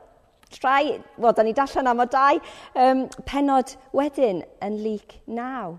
Trai, 0.48 0.96
wel, 1.20 1.34
da 1.36 1.44
ni 1.44 1.52
dallan 1.52 1.90
am 1.92 2.00
o 2.00 2.06
dau 2.08 2.38
um, 2.80 3.04
penod 3.28 3.74
wedyn 3.96 4.46
yn 4.64 4.78
lyc 4.80 5.18
naw. 5.28 5.76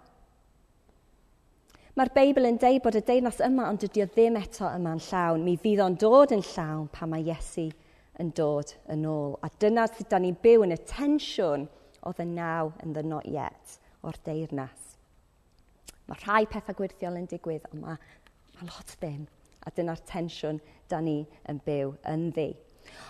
Mae'r 1.96 2.12
Beibl 2.14 2.46
yn 2.46 2.61
deud 2.62 2.83
bod 2.85 2.94
y 2.94 3.01
deyrnas 3.03 3.40
yma, 3.42 3.64
ond 3.72 3.81
dydy 3.83 4.05
o 4.05 4.07
ddim 4.12 4.37
eto 4.38 4.68
yma'n 4.70 5.01
llawn. 5.09 5.42
Mi 5.42 5.57
fydd 5.59 5.81
o'n 5.83 5.96
dod 5.98 6.35
yn 6.37 6.44
llawn 6.53 6.85
pan 6.94 7.11
mae 7.11 7.24
Iesu 7.27 7.64
yn 8.22 8.31
dod 8.37 8.74
yn 8.92 9.03
ôl. 9.09 9.35
A 9.42 9.51
dyna 9.59 9.88
sut 9.90 10.07
da 10.12 10.20
ni'n 10.22 10.37
byw 10.44 10.66
yn 10.68 10.77
y 10.77 10.79
tensiwn 10.92 11.66
o 12.07 12.12
the 12.12 12.29
now 12.29 12.72
and 12.85 12.94
the 12.94 13.03
not 13.03 13.27
yet 13.27 13.81
o'r 14.07 14.20
deyrnas. 14.29 14.94
Mae 16.09 16.22
rhai 16.22 16.44
pethau 16.48 16.77
gwirthiol 16.79 17.18
yn 17.18 17.27
digwydd, 17.29 17.66
ond 17.72 17.83
mae 17.83 17.98
a 18.61 18.68
lot 18.68 18.97
ddim. 18.99 19.27
A 19.66 19.73
dyna'r 19.75 20.01
tensiwn 20.09 20.61
da 20.88 21.01
ni 21.05 21.21
yn 21.51 21.61
byw 21.64 21.92
yn 22.09 22.29
ddi. 22.33 22.49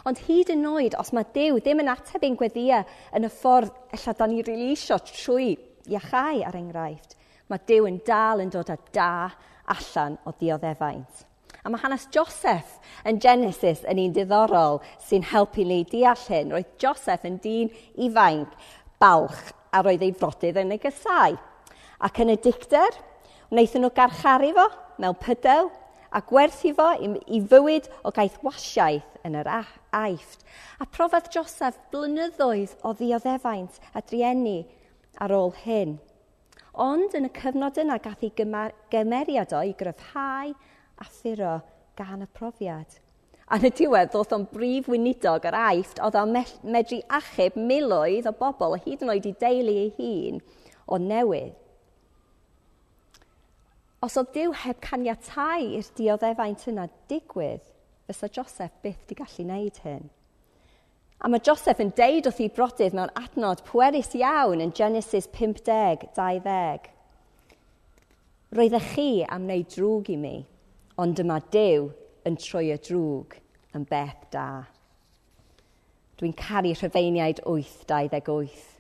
Ond 0.09 0.19
hyd 0.27 0.51
yn 0.53 0.67
oed, 0.67 0.97
os 0.99 1.13
mae 1.15 1.27
Dyw 1.35 1.61
ddim 1.61 1.83
yn 1.85 1.91
ateb 1.93 2.25
ein 2.27 2.37
gweddia 2.39 2.83
yn 3.15 3.29
y 3.29 3.31
ffordd 3.31 3.71
ella 3.95 4.15
da 4.19 4.27
ni 4.27 4.43
rili 4.43 4.75
trwy 4.75 5.53
iachau 5.89 6.43
ar 6.47 6.59
enghraifft, 6.59 7.15
mae 7.49 7.63
Dyw 7.69 7.87
yn 7.87 8.01
dal 8.07 8.43
yn 8.43 8.51
dod 8.51 8.73
â 8.75 8.79
da 8.93 9.13
allan 9.75 10.19
o 10.27 10.35
dioddefaint. 10.41 11.25
A 11.65 11.71
mae 11.71 11.81
hanes 11.83 12.07
Joseph 12.15 12.79
yn 13.09 13.19
Genesis 13.21 13.85
yn 13.89 14.01
un 14.01 14.15
diddorol 14.17 14.81
sy'n 15.05 15.27
helpu 15.33 15.67
ni 15.67 15.83
deall 15.91 16.27
hyn. 16.31 16.55
Roedd 16.55 16.77
Joseph 16.81 17.27
yn 17.29 17.39
dyn 17.45 17.73
ifanc, 18.07 18.55
balch, 19.03 19.53
a 19.75 19.83
roedd 19.85 20.05
ei 20.07 20.15
frodydd 20.17 20.61
yn 20.63 20.73
ei 20.77 20.81
gysau. 20.83 21.37
Ac 22.07 22.23
yn 22.23 22.33
y 22.33 22.39
dicter, 22.41 22.95
wnaethon 23.49 23.87
nhw 23.87 23.93
garcharu 23.97 24.51
fo 24.57 24.65
mewn 25.01 25.17
pydel 25.23 25.71
a 26.13 26.21
gwerthu 26.25 26.75
fo 26.77 26.89
i, 27.01 27.09
i 27.37 27.41
fywyd 27.41 27.89
o 28.05 28.13
gaeth 28.15 28.37
wasiaeth 28.45 29.25
yn 29.25 29.39
yr 29.41 29.49
aifft. 29.49 30.45
A 30.81 30.85
profodd 30.85 31.31
Joseph 31.33 31.79
blynyddoedd 31.93 32.77
o 32.85 32.93
ddioddefaint 32.97 33.81
a 33.97 34.03
drieni 34.05 34.61
ar 35.25 35.33
ôl 35.37 35.55
hyn. 35.65 35.97
Ond 36.79 37.17
yn 37.17 37.27
y 37.27 37.33
cyfnod 37.35 37.81
yna 37.81 37.99
gath 38.05 38.25
ei 38.25 38.33
gymeriad 38.93 39.55
o 39.57 39.63
i 39.65 39.75
gryfhau 39.77 40.53
a 40.53 41.07
ffuro 41.09 41.59
gan 41.99 42.25
y 42.25 42.29
profiad. 42.37 42.99
A 43.49 43.57
yn 43.57 43.71
y 43.71 43.73
diwedd, 43.73 44.11
ddoth 44.13 44.35
o'n 44.37 44.45
brif 44.53 44.91
wynidog 44.93 45.47
yr 45.49 45.57
aifft, 45.57 46.03
oedd 46.05 46.19
o'n 46.21 46.37
medru 46.69 47.01
achub 47.17 47.57
miloedd 47.57 48.29
o 48.29 48.35
bobl, 48.37 48.77
hyd 48.85 49.07
yn 49.07 49.15
oed 49.15 49.31
i 49.31 49.33
deulu 49.41 49.79
ei 49.87 49.89
hun, 49.97 50.43
o 50.85 51.01
newydd 51.01 51.57
Os 54.01 54.15
oedd 54.21 54.31
Dyw 54.31 54.53
heb 54.63 54.79
caniatau 54.85 55.65
i'r 55.75 55.87
dioddefaint 55.99 56.69
yna 56.71 56.85
digwydd, 57.11 57.65
fysa 58.07 58.29
Joseph 58.31 58.77
byth 58.85 59.01
wedi 59.03 59.17
gallu 59.19 59.47
wneud 59.49 59.81
hyn. 59.83 60.07
A 61.19 61.27
mae 61.27 61.43
Joseph 61.43 61.83
yn 61.83 61.91
deud 61.99 62.29
wrth 62.31 62.39
ei 62.45 62.53
brodydd 62.55 62.95
mewn 62.95 63.11
adnod 63.19 63.65
pwerus 63.67 64.13
iawn 64.15 64.63
yn 64.63 64.71
Genesis 64.79 65.27
50, 65.35 66.07
20. 66.15 66.87
Roeddech 68.55 68.93
chi 68.95 69.09
am 69.27 69.49
wneud 69.49 69.75
drwg 69.75 70.13
i 70.15 70.21
mi, 70.23 70.37
ond 70.95 71.19
dyma 71.19 71.41
Dyw 71.51 71.91
yn 72.31 72.39
troi 72.39 72.69
y 72.71 72.79
drwg 72.79 73.35
yn 73.75 73.91
beth 73.91 74.29
da. 74.31 74.49
Dwi'n 76.23 76.39
caru 76.39 76.71
rhyfeiniaid 76.79 77.43
8, 77.43 77.83
28. 77.91 78.78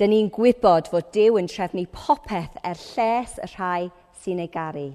Dyn 0.00 0.08
ni'n 0.08 0.30
gwybod 0.32 0.86
fod 0.88 1.10
Dyw 1.12 1.34
yn 1.36 1.48
trefnu 1.52 1.82
popeth 1.92 2.54
er 2.64 2.78
lles 2.80 3.34
y 3.44 3.48
rhai 3.52 3.90
sy'n 4.22 4.38
ei 4.40 4.48
garu, 4.48 4.86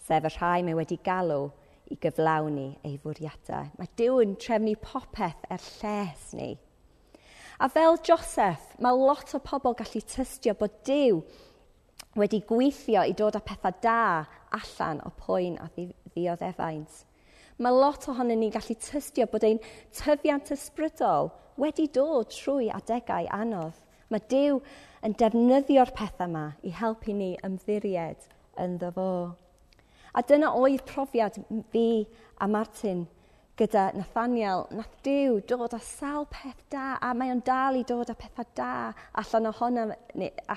sef 0.00 0.24
y 0.24 0.30
rhai 0.32 0.62
mae 0.64 0.76
wedi 0.78 0.96
galw 1.04 1.50
i 1.92 1.98
gyflawni 2.00 2.70
ei 2.80 2.94
fwriadau. 3.02 3.68
Mae 3.76 3.90
Dyw 4.00 4.22
yn 4.24 4.32
trefnu 4.40 4.72
popeth 4.80 5.44
er 5.52 5.60
lles 5.82 6.24
ni. 6.38 6.48
A 7.60 7.68
fel 7.68 8.00
Joseph, 8.00 8.72
mae 8.80 8.96
lot 8.96 9.36
o 9.36 9.42
pobl 9.44 9.76
gallu 9.76 10.00
tystio 10.00 10.56
bod 10.56 10.80
Dyw 10.88 11.20
wedi 12.16 12.40
gweithio 12.48 13.04
i 13.04 13.12
dod 13.12 13.36
â 13.36 13.44
pethau 13.44 13.76
da 13.84 14.24
allan 14.56 15.04
o 15.04 15.12
poen 15.20 15.60
a 15.60 15.68
ddioddefaint. 15.76 17.04
Mae 17.60 17.80
lot 17.84 18.08
ohonyn 18.08 18.40
ni'n 18.40 18.56
gallu 18.56 18.80
tystio 18.80 19.28
bod 19.28 19.44
ein 19.44 19.60
tyfiant 19.92 20.56
ysbrydol 20.56 21.34
wedi 21.60 21.90
dod 21.92 22.32
trwy 22.32 22.72
adegau 22.72 23.28
anodd. 23.28 23.76
Mae 24.12 24.20
Dyw 24.28 24.58
yn 25.06 25.14
defnyddio'r 25.16 25.94
pethau 25.96 26.28
yma 26.28 26.44
i 26.68 26.74
helpu 26.76 27.14
ni 27.16 27.32
ymddiried 27.46 28.26
ynddo 28.60 28.90
fo. 28.92 29.08
A 30.12 30.20
dyna 30.28 30.50
oedd 30.58 30.84
profiad 30.84 31.38
fi 31.72 31.86
a 32.36 32.48
Martin 32.48 33.06
gyda 33.56 33.86
Nathaniel. 33.96 34.66
Nath 34.76 34.98
Dyw 35.06 35.40
dod 35.48 35.72
â 35.72 35.80
sawl 35.80 36.26
peth 36.32 36.66
da, 36.72 36.98
a 37.00 37.12
mae 37.16 37.32
o'n 37.32 37.40
dal 37.46 37.80
i 37.80 37.84
dod 37.88 38.12
â 38.12 38.16
pethau 38.18 38.48
da 38.58 38.92
allan 39.22 39.48
ohono, 39.52 39.88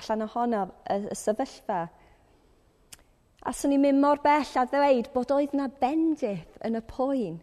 allan 0.00 0.26
ohono 0.28 0.62
y, 0.92 1.00
y 1.08 1.16
sefyllfa. 1.16 1.80
A 3.46 3.52
swn 3.54 3.76
i'n 3.76 3.84
mynd 3.86 4.02
mor 4.02 4.20
bell 4.24 4.56
a 4.58 4.68
ddweud 4.68 5.12
bod 5.14 5.32
oedd 5.32 5.56
na 5.56 5.68
bendith 5.80 6.60
yn 6.66 6.76
y 6.76 6.82
poen 6.92 7.38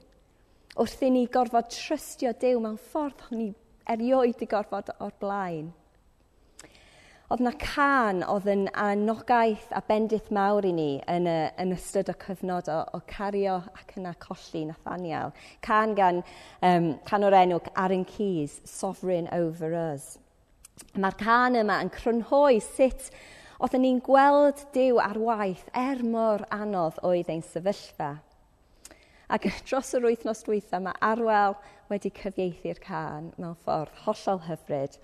wrth 0.78 1.04
i 1.06 1.10
ni 1.14 1.28
gorfod 1.30 1.70
trystio 1.74 2.34
Dyw 2.38 2.60
mewn 2.62 2.82
ffordd 2.82 3.30
ni 3.32 3.54
erioed 3.90 4.42
i 4.42 4.50
gorfod 4.50 4.90
o'r 5.00 5.16
blaen. 5.22 5.72
Oedd 7.34 7.42
na 7.42 7.52
can 7.58 8.20
oedd 8.30 8.46
yn 8.52 8.68
anogaeth 8.78 9.72
a 9.74 9.80
bendith 9.88 10.28
mawr 10.38 10.68
i 10.70 10.74
ni 10.78 10.90
yn, 11.10 11.26
y, 11.26 11.38
yn 11.64 11.72
ystod 11.74 12.12
y 12.12 12.14
cyfnod 12.22 12.68
o, 12.70 12.76
o 12.94 13.00
cario 13.10 13.56
ac 13.74 13.96
yna 13.98 14.12
colli 14.22 14.62
Nathaniel. 14.70 15.34
Can 15.66 15.96
gan, 15.98 16.20
um, 16.62 16.92
can 17.08 17.26
o'r 17.26 17.38
enw 17.40 17.58
Aaron 17.74 18.06
Keys, 18.06 18.60
Sovereign 18.70 19.32
Over 19.34 19.74
Us. 19.80 20.20
Mae'r 20.94 21.18
can 21.24 21.58
yma 21.64 21.80
yn 21.82 21.90
crynhoi 21.98 22.62
sut 22.62 23.10
oedden 23.58 23.82
ni'n 23.88 24.06
gweld 24.06 24.62
Dyw 24.78 25.02
ar 25.02 25.18
waith 25.18 25.66
er 25.74 26.06
mor 26.06 26.46
anodd 26.54 27.02
oedd 27.02 27.34
ein 27.34 27.42
sefyllfa. 27.50 28.14
Ac 29.34 29.50
dros 29.66 29.96
yr 29.98 30.06
wythnos 30.06 30.46
dwytha 30.46 30.86
mae 30.86 31.02
Arwel 31.02 31.58
wedi 31.90 32.14
cyfieithu'r 32.14 32.86
can 32.86 33.34
mewn 33.40 33.58
ffordd 33.66 34.04
hollol 34.06 34.46
hyfryd. 34.52 35.02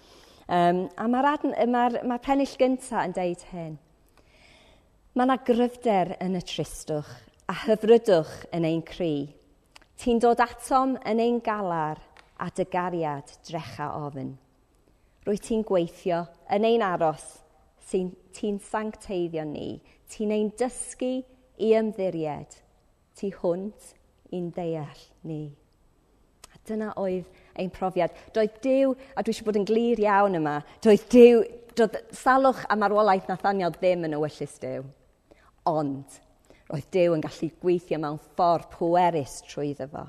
Um, 0.49 0.87
a 0.97 1.05
mae'r 1.05 1.67
ma 1.69 1.83
ma 2.09 2.15
pennill 2.17 2.55
gyntaf 2.57 3.03
yn 3.05 3.11
deud 3.13 3.41
hyn. 3.51 3.75
Mae 5.13 5.27
yna 5.27 5.35
gryfder 5.45 6.15
yn 6.25 6.39
y 6.39 6.41
tristwch 6.41 7.11
a 7.49 7.53
hyfrydwch 7.67 8.31
yn 8.57 8.65
ein 8.65 8.81
cri. 8.85 9.29
Ti'n 10.01 10.21
dod 10.23 10.41
atom 10.41 10.95
yn 11.05 11.21
ein 11.21 11.37
galar 11.45 12.01
a 12.41 12.47
dygariad 12.57 13.29
drecha 13.45 13.91
ofyn. 13.99 14.31
Rwy 15.27 15.37
ti'n 15.37 15.61
gweithio 15.69 16.23
yn 16.55 16.65
ein 16.65 16.85
aros, 16.87 17.27
ti'n 17.91 18.57
sancteiddio 18.71 19.45
ni, 19.45 19.83
ti'n 20.09 20.33
ein 20.33 20.49
dysgu 20.57 21.11
i 21.61 21.73
ymddiried, 21.77 22.57
ti 23.13 23.29
hwnt 23.37 23.93
i'n 24.33 24.49
deall 24.55 25.05
ni. 25.29 25.43
A 26.49 26.57
dyna 26.65 26.95
oedd 26.97 27.29
ein 27.59 27.73
profiad. 27.73 28.15
Doedd 28.35 28.61
Dyw, 28.63 28.93
a 29.15 29.23
dwi 29.23 29.35
eisiau 29.35 29.49
bod 29.49 29.59
yn 29.59 29.67
glir 29.69 30.01
iawn 30.03 30.39
yma, 30.39 30.59
doedd 30.85 31.05
Dyw, 31.11 31.43
doedd 31.79 31.99
salwch 32.15 32.63
a 32.69 32.77
marwolaeth 32.79 33.29
Nathaniel 33.31 33.75
ddim 33.75 34.07
yn 34.07 34.17
ewyllus 34.17 34.55
Dyw. 34.63 34.87
Ond, 35.69 36.21
roedd 36.71 36.87
Dyw 36.95 37.17
yn 37.17 37.25
gallu 37.25 37.51
gweithio 37.61 37.99
mewn 38.01 38.21
ffordd 38.31 38.71
pwerus 38.77 39.41
trwy 39.49 39.75
fo 39.79 40.07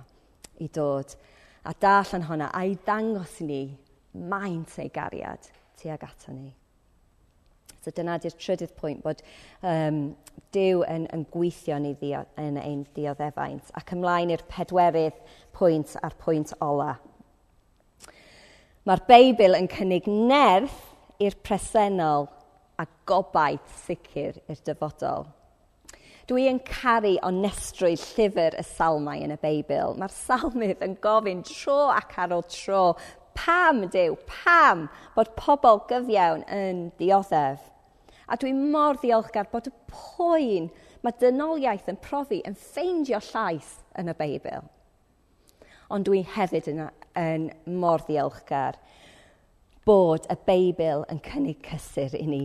i 0.61 0.69
dod 0.73 1.17
a 1.65 1.75
dall 1.79 2.15
yn 2.17 2.43
a 2.45 2.49
a'i 2.57 2.77
ddangos 2.87 3.41
i 3.43 3.47
ni 3.49 3.61
maint 4.31 4.79
ei 4.81 4.89
gariad 4.93 5.51
tuag 5.81 6.03
ato 6.07 6.33
ni. 6.33 6.51
So 7.81 7.93
dyna 7.97 8.19
di'r 8.21 8.37
trydydd 8.37 8.75
pwynt 8.77 9.05
bod 9.05 9.23
um, 9.65 10.11
Dyw 10.53 10.83
yn, 10.89 11.07
yn 11.15 11.23
gweithio 11.31 11.77
ni 11.79 11.93
ddio, 11.95 12.25
yn 12.41 12.57
ein 12.59 12.81
dioddefaint. 12.97 13.71
Ac 13.79 13.93
ymlaen 13.95 14.33
i'r 14.35 14.43
pedwerydd 14.51 15.21
pwynt 15.57 15.95
a'r 16.03 16.17
pwynt 16.21 16.53
ola. 16.65 16.97
Mae'r 18.89 19.03
Beibl 19.05 19.53
yn 19.59 19.67
cynnig 19.69 20.07
nerth 20.09 20.79
i'r 21.21 21.35
presennol 21.45 22.31
a 22.81 22.87
gobaith 23.09 23.75
sicr 23.83 24.39
i'r 24.49 24.63
dyfodol. 24.65 25.27
Dwi 26.31 26.47
yn 26.49 26.63
caru 26.65 27.17
onestrwydd 27.27 28.01
llyfr 28.15 28.57
y 28.57 28.65
salmau 28.65 29.21
yn 29.21 29.35
y 29.35 29.37
Beibl. 29.43 29.99
Mae'r 30.01 30.15
salmydd 30.15 30.85
yn 30.87 30.95
gofyn 31.05 31.43
tro 31.45 31.91
ac 31.93 32.15
ar 32.25 32.33
ôl 32.39 32.47
tro, 32.49 32.85
pam 33.37 33.83
dew, 33.93 34.17
pam 34.31 34.87
bod 35.17 35.35
pobl 35.37 35.83
gyfiawn 35.91 36.47
yn 36.49 36.87
dioddef. 36.97 37.61
A 38.33 38.39
dwi 38.41 38.55
mor 38.57 38.97
ddiolchgar 39.03 39.51
bod 39.53 39.69
y 39.69 39.75
poen 39.93 40.71
mae 41.05 41.21
dynoliaeth 41.21 41.93
yn 41.93 42.01
profi 42.01 42.41
yn 42.49 42.57
ffeindio 42.57 43.21
llais 43.29 43.77
yn 44.01 44.09
y 44.09 44.17
Beibl. 44.17 44.65
Ond 45.93 46.09
dwi 46.09 46.25
hefyd 46.39 46.73
yn 46.73 46.87
yn 47.19 47.51
mor 47.81 48.05
ddiolchgar 48.07 48.79
bod 49.87 50.27
y 50.31 50.37
Beibl 50.47 51.07
yn 51.11 51.21
cynnig 51.25 51.63
cysur 51.67 52.15
i 52.19 52.27
ni 52.29 52.43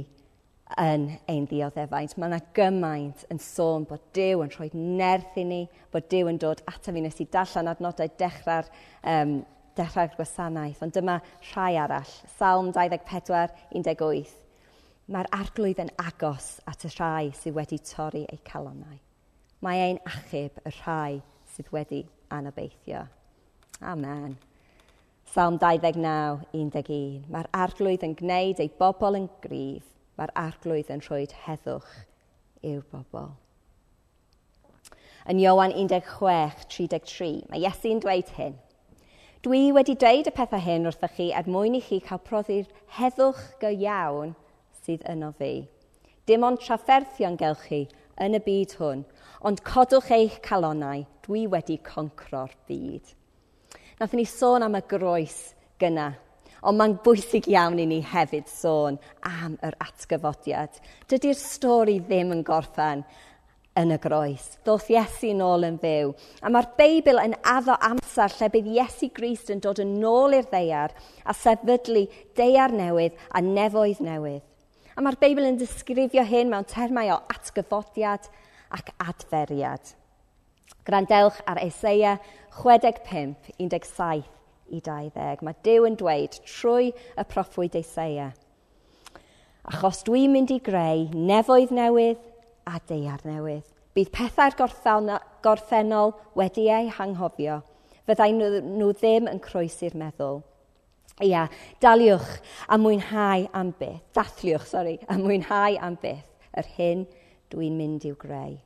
yn 0.82 1.10
ein 1.30 1.46
dioddefaint. 1.50 2.16
Mae 2.18 2.32
yna 2.32 2.40
gymaint 2.58 3.26
yn 3.32 3.42
sôn 3.42 3.86
bod 3.90 4.04
Dyw 4.16 4.42
yn 4.46 4.54
rhoi 4.56 4.70
nerth 4.74 5.38
i 5.38 5.44
ni, 5.46 5.60
bod 5.94 6.08
Dyw 6.12 6.32
yn 6.32 6.40
dod 6.42 6.64
ataf 6.70 6.96
fi 6.96 7.04
nes 7.04 7.22
i 7.22 7.28
darllen 7.32 7.70
adnodau 7.70 8.10
dechrau'r 8.20 8.72
um, 9.12 9.36
dechrau'r 9.78 10.16
gwasanaeth. 10.18 10.82
Ond 10.86 10.96
dyma 10.96 11.20
rhai 11.52 11.76
arall, 11.84 12.16
Salm 12.38 12.72
24, 12.74 13.54
18. 13.76 14.34
Mae'r 15.14 15.30
arglwydd 15.38 15.84
yn 15.84 15.94
agos 16.02 16.56
at 16.66 16.88
y 16.88 16.92
rhai 16.96 17.30
sydd 17.38 17.60
wedi 17.60 17.78
torri 17.86 18.24
eu 18.26 18.42
calonau. 18.48 18.98
Mae 19.62 19.84
ein 19.84 20.02
achub 20.10 20.58
y 20.66 20.74
rhai 20.80 21.22
sydd 21.54 21.70
wedi 21.76 22.02
anobeithio. 22.34 23.06
Amen. 23.86 24.34
Psalm 25.26 25.58
29, 25.60 26.46
11. 26.54 27.26
Mae'r 27.34 27.50
arglwydd 27.52 28.06
yn 28.08 28.14
gwneud 28.16 28.62
ei 28.64 28.70
bobl 28.80 29.18
yn 29.18 29.26
gryf. 29.44 29.88
Mae'r 30.16 30.32
arglwydd 30.40 30.92
yn 30.94 31.02
rhoi 31.04 31.26
heddwch 31.48 31.90
i'w 32.64 32.84
bobl. 32.94 33.34
Yn 35.26 35.42
Iowan 35.42 35.74
16, 35.76 36.70
33, 36.70 37.32
mae 37.50 37.66
Iesu'n 37.66 38.00
dweud 38.04 38.30
hyn. 38.38 38.56
Dwi 39.46 39.74
wedi 39.76 39.98
dweud 39.98 40.30
y 40.30 40.34
pethau 40.34 40.62
hyn 40.62 40.88
wrthych 40.90 41.18
chi 41.18 41.28
er 41.38 41.50
mwyn 41.50 41.76
i 41.78 41.82
chi 41.84 42.00
cael 42.06 42.22
proddi'r 42.30 42.70
heddwch 43.00 43.44
go 43.62 43.74
iawn 43.74 44.38
sydd 44.86 45.04
yno 45.12 45.34
fi. 45.42 45.52
Dim 46.30 46.46
ond 46.48 46.62
trafferthion 46.64 47.38
gewch 47.42 47.68
chi 47.68 47.82
yn 48.22 48.38
y 48.38 48.42
byd 48.46 48.78
hwn, 48.80 49.04
ond 49.46 49.62
codwch 49.68 50.10
eich 50.16 50.40
calonau, 50.46 51.04
dwi 51.28 51.44
wedi 51.52 51.78
concro'r 51.92 52.56
byd 52.70 53.14
nath 54.00 54.16
ni 54.18 54.26
sôn 54.28 54.66
am 54.66 54.78
y 54.78 54.82
groes 54.90 55.38
gyna, 55.82 56.10
ond 56.66 56.80
mae'n 56.80 56.98
bwysig 57.06 57.48
iawn 57.52 57.80
i 57.80 57.86
ni 57.90 58.02
hefyd 58.04 58.50
sôn 58.50 59.00
am 59.28 59.56
yr 59.66 59.78
atgyfodiad. 59.84 60.82
Dydy'r 61.12 61.38
stori 61.40 62.00
ddim 62.04 62.34
yn 62.36 62.44
gorffen 62.48 63.06
yn 63.76 63.92
y 63.92 63.98
groes. 64.00 64.56
Doth 64.68 64.88
Iesu 64.92 65.34
nôl 65.36 65.68
yn 65.68 65.78
fyw. 65.82 66.14
A 66.42 66.52
mae'r 66.52 66.72
Beibl 66.78 67.20
yn 67.22 67.36
addo 67.52 67.76
amser 67.84 68.34
lle 68.40 68.50
bydd 68.54 68.72
Iesu 68.72 69.12
Grist 69.16 69.52
yn 69.54 69.62
dod 69.64 69.82
yn 69.84 69.98
ôl 70.08 70.38
i'r 70.38 70.48
ddeiar 70.52 70.96
a 71.24 71.36
sefydlu 71.36 72.06
deiar 72.40 72.76
newydd 72.76 73.20
a 73.36 73.44
nefoedd 73.44 74.02
newydd. 74.06 74.44
A 74.96 75.04
mae'r 75.04 75.20
Beibl 75.20 75.48
yn 75.50 75.60
disgrifio 75.60 76.24
hyn 76.24 76.52
mewn 76.52 76.68
termau 76.72 77.12
o 77.18 77.20
atgyfodiad 77.36 78.32
ac 78.76 78.94
adferiad. 79.04 79.92
Grandewch 80.86 81.42
ar 81.50 81.58
Eseia 81.64 82.20
65, 82.54 83.36
17 83.58 84.24
i 84.70 84.82
20. 84.82 85.46
Mae 85.46 85.58
Dyw 85.66 85.88
yn 85.90 85.96
dweud 85.98 86.40
trwy 86.46 86.92
y 86.94 87.26
proffwyd 87.30 87.78
Eseia. 87.80 88.32
Achos 89.66 90.04
dwi'n 90.06 90.30
mynd 90.34 90.54
i 90.54 90.60
greu 90.62 91.08
nefoedd 91.14 91.74
newydd 91.74 92.22
a 92.70 92.78
deiar 92.86 93.24
newydd. 93.26 93.66
Bydd 93.98 94.12
pethau'r 94.14 94.58
gorffennol 94.60 96.14
wedi 96.38 96.68
eu 96.70 96.92
hanghofio. 97.00 97.62
Fyddai 98.06 98.36
nhw 98.36 98.92
ddim 98.94 99.30
yn 99.32 99.42
croesi'r 99.42 99.96
meddwl. 99.98 100.44
Ia, 101.26 101.48
daliwch 101.82 102.30
a 102.70 102.78
mwynhau 102.78 103.48
am 103.56 103.72
byth. 103.80 104.04
Dathliwch, 104.14 104.68
sori, 104.70 105.00
a 105.10 105.18
mwynhau 105.18 105.80
am 105.82 105.98
byth 106.02 106.28
yr 106.60 106.70
hyn 106.76 107.06
dwi'n 107.50 107.78
mynd 107.80 108.06
i'w 108.06 108.18
greu. 108.20 108.58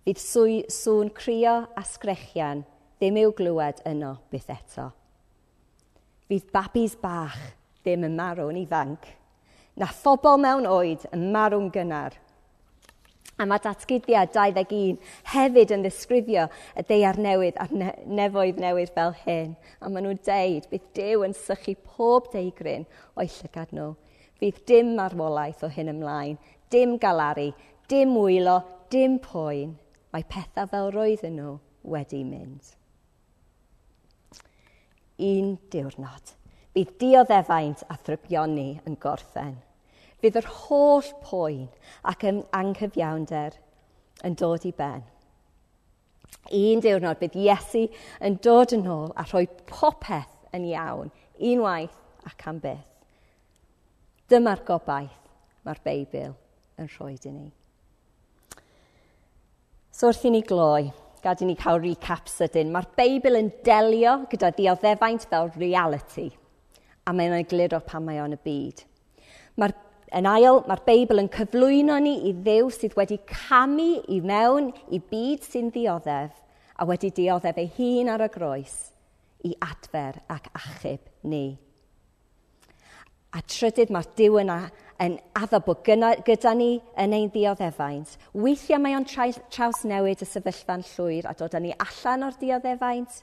Fydd 0.00 0.16
swy, 0.16 0.54
sŵn 0.72 1.10
crio 1.12 1.58
a 1.76 1.82
sgrechian 1.84 2.62
ddim 2.96 3.18
i'w 3.20 3.34
glywed 3.36 3.82
yno 3.88 4.14
byth 4.32 4.48
eto. 4.54 4.86
Fydd 6.24 6.46
babis 6.54 6.94
bach 7.02 7.36
ddim 7.82 8.06
yn 8.08 8.16
marw'n 8.16 8.62
ifanc, 8.62 9.04
na 9.76 9.88
phobl 9.92 10.40
mewn 10.40 10.68
oed 10.68 11.04
yn 11.12 11.26
marw'n 11.34 11.68
gynnar. 11.74 12.16
A 13.40 13.46
mae 13.48 13.60
datgyddiad 13.64 14.32
21 14.32 14.96
hefyd 15.34 15.74
yn 15.76 15.84
ddisgrifio 15.84 16.46
y 16.76 16.86
deiar 16.88 17.20
newydd 17.20 17.60
a'r 17.60 17.76
ne 17.82 17.92
nefoedd 18.20 18.60
newydd 18.60 18.94
fel 18.96 19.12
hyn. 19.22 19.52
A 19.80 19.88
maen 19.88 20.08
nhw'n 20.08 20.22
deud 20.24 20.70
bydd 20.72 20.88
Dyw 20.96 21.26
yn 21.28 21.36
sychu 21.36 21.76
pob 21.92 22.32
deigryn 22.32 22.88
o'i 23.20 23.28
llygad 23.36 23.76
nhw. 23.76 23.92
Fydd 24.40 24.64
dim 24.68 24.96
marwolaeth 24.96 25.64
o 25.64 25.72
hyn 25.72 25.92
ymlaen, 25.92 26.40
dim 26.72 26.96
galaru, 27.00 27.50
dim 27.88 28.16
wylo, 28.16 28.58
dim 28.92 29.16
poen, 29.24 29.76
Mae 30.10 30.26
pethau 30.26 30.66
fel 30.70 30.90
roedden 30.94 31.36
nhw 31.38 31.54
wedi 31.92 32.22
mynd. 32.26 32.72
Un 35.20 35.52
diwrnod, 35.70 36.32
bydd 36.74 36.94
dioddefaint 37.02 37.84
a 37.92 37.96
thrygioni 38.00 38.80
yn 38.88 38.96
gorffen. 39.02 39.58
Bydd 40.20 40.40
yr 40.40 40.48
holl 40.64 41.12
poen 41.24 41.68
ac 42.10 42.26
yn 42.28 42.42
anghyfiawnder 42.56 43.56
yn 44.26 44.36
dod 44.40 44.66
i 44.68 44.72
ben. 44.76 45.04
Un 46.56 46.82
diwrnod 46.82 47.20
bydd 47.20 47.38
Iesu 47.38 47.86
yn 48.26 48.38
dod 48.42 48.74
yn 48.76 48.88
ôl 48.90 49.14
a 49.14 49.26
rhoi 49.28 49.46
popeth 49.70 50.56
yn 50.56 50.66
iawn, 50.72 51.12
unwaith 51.38 51.96
ac 52.26 52.46
am 52.50 52.58
byth. 52.62 52.86
Dyma'r 54.30 54.66
gobaith 54.66 55.16
mae'r 55.66 55.80
Beibl 55.84 56.34
yn 56.80 56.90
rhoi 56.96 57.14
i 57.14 57.32
ni. 57.34 57.48
So 60.00 60.08
wrth 60.08 60.22
i 60.24 60.30
ni 60.32 60.38
gloi, 60.40 60.86
gadw 61.20 61.44
ni 61.44 61.52
cael 61.60 61.82
recap 61.82 62.30
sydyn. 62.32 62.70
Mae'r 62.72 62.86
Beibl 62.96 63.36
yn 63.36 63.50
delio 63.66 64.14
gyda 64.30 64.48
dioddefaint 64.56 65.26
fel 65.28 65.50
reality, 65.60 66.30
a 67.04 67.12
mae'n 67.12 67.34
egluro 67.36 67.82
pan 67.84 68.06
mae 68.06 68.22
o'n 68.22 68.32
y 68.32 68.38
byd. 68.40 68.80
Mae'r 69.60 69.76
Yn 70.16 70.26
ail, 70.26 70.62
mae'r 70.66 70.80
Beibl 70.88 71.20
yn 71.20 71.28
cyflwyno 71.30 72.00
ni 72.02 72.14
i 72.26 72.32
ddew 72.32 72.72
sydd 72.74 72.96
wedi 72.98 73.20
camu 73.28 74.00
i 74.10 74.16
mewn 74.24 74.72
i 74.88 74.98
byd 75.12 75.44
sy'n 75.46 75.68
ddioddef 75.70 76.32
a 76.80 76.88
wedi 76.88 77.12
dioddef 77.20 77.60
ei 77.60 77.68
hun 77.76 78.10
ar 78.10 78.24
y 78.24 78.30
groes 78.34 78.78
i 79.46 79.52
adfer 79.68 80.18
ac 80.32 80.48
achub 80.64 81.12
ni. 81.28 81.44
A 83.30 83.40
trydydd, 83.46 83.92
mae'r 83.94 84.08
diw 84.18 84.40
yna 84.40 84.56
yn 85.00 85.12
addo 85.38 85.60
bod 85.62 85.84
gyna, 85.86 86.16
gyda 86.26 86.50
ni 86.58 86.80
yn 86.98 87.14
ein 87.14 87.28
dioddefaint. 87.30 88.16
Weithiau 88.34 88.82
mae 88.82 88.96
o'n 88.98 89.06
traws 89.06 89.84
newid 89.86 90.24
y 90.24 90.26
sefyllfa'n 90.26 90.82
llwyr 90.96 91.28
a 91.30 91.36
dod 91.38 91.54
â 91.54 91.60
ni 91.62 91.70
allan 91.86 92.26
o'r 92.26 92.40
dioddefaint. 92.40 93.20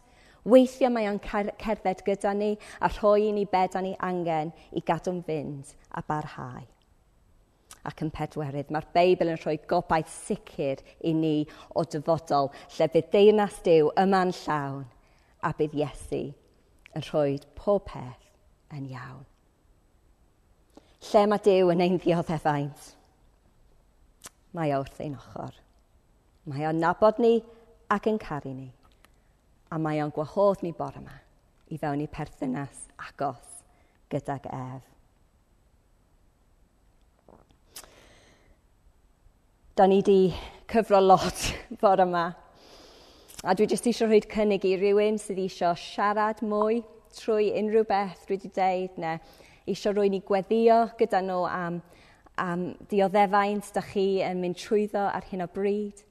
Weithiau 0.47 0.93
mae 0.95 1.09
o'n 1.11 1.19
cerdded 1.19 2.05
gyda 2.07 2.31
ni 2.39 2.53
a 2.79 2.87
rhoi 2.93 3.27
i 3.27 3.35
ni 3.35 3.43
bed 3.51 3.75
a 3.75 3.83
ni 3.83 3.93
angen 3.99 4.55
i 4.71 4.85
gadw'n 4.87 5.19
fynd 5.27 5.75
a 5.91 6.05
barhau. 6.07 6.63
Ac 7.87 8.03
yn 8.03 8.15
pedwerydd, 8.15 8.71
mae'r 8.71 8.87
Beibl 8.95 9.35
yn 9.35 9.39
rhoi 9.43 9.59
gobaith 9.67 10.11
sicr 10.11 10.79
i 11.03 11.11
ni 11.15 11.37
o 11.75 11.83
dyfodol 11.83 12.53
lle 12.77 12.93
bydd 12.95 13.11
deyrnas 13.11 13.59
Dyw 13.67 13.91
yma'n 14.07 14.35
llawn 14.45 14.85
a 15.43 15.51
bydd 15.59 15.75
Iesu 15.83 16.27
yn 16.95 17.09
rhoi 17.11 17.41
pob 17.59 17.89
peth 17.91 18.31
yn 18.71 18.87
iawn 18.95 19.25
lle 21.11 21.23
mae 21.29 21.43
Dyw 21.43 21.71
yn 21.73 21.83
ein 21.83 21.99
ddioddefaint. 22.01 22.89
Mae 24.57 24.73
o 24.75 24.81
wrth 24.81 24.99
ein 25.03 25.15
ochr. 25.17 25.55
Mae 26.47 26.67
o'n 26.67 26.81
nabod 26.81 27.21
ni 27.23 27.37
ac 27.93 28.09
yn 28.09 28.19
caru 28.21 28.53
ni. 28.53 28.67
A 29.71 29.79
mae 29.79 30.01
o'n 30.03 30.13
gwahodd 30.15 30.63
ni 30.63 30.73
bore 30.75 31.01
yma 31.01 31.15
i 31.71 31.79
fewn 31.79 32.03
i 32.03 32.07
perthynas 32.07 32.85
agos 33.09 33.63
gydag 34.11 34.47
ef. 34.47 34.85
Da 39.77 39.85
ni 39.85 39.99
wedi 40.01 40.33
cyfro 40.71 41.01
lot 41.03 41.47
bore 41.81 42.07
yma. 42.07 42.27
A 43.43 43.53
dwi 43.53 43.67
jyst 43.69 43.87
eisiau 43.87 44.09
rhoi 44.09 44.23
cynnig 44.25 44.63
i 44.65 44.77
rywun 44.79 45.19
sydd 45.21 45.43
eisiau 45.43 45.75
siarad 45.77 46.39
mwy 46.41 46.81
trwy 47.17 47.51
unrhyw 47.59 47.85
beth 47.87 48.23
dwi 48.25 48.37
wedi 48.37 48.49
deud 48.55 48.97
neu 49.03 49.19
eisiau 49.67 49.95
rwy'n 49.97 50.17
i 50.17 50.21
gweddio 50.23 50.77
gyda 50.99 51.21
nhw 51.25 51.41
am, 51.51 51.81
am 52.39 52.67
dioddefaint 52.91 53.73
da 53.75 53.83
chi 53.83 54.07
yn 54.25 54.39
mynd 54.43 54.59
trwyddo 54.61 55.07
ar 55.11 55.27
hyn 55.31 55.43
o 55.43 55.49
bryd. 55.51 56.03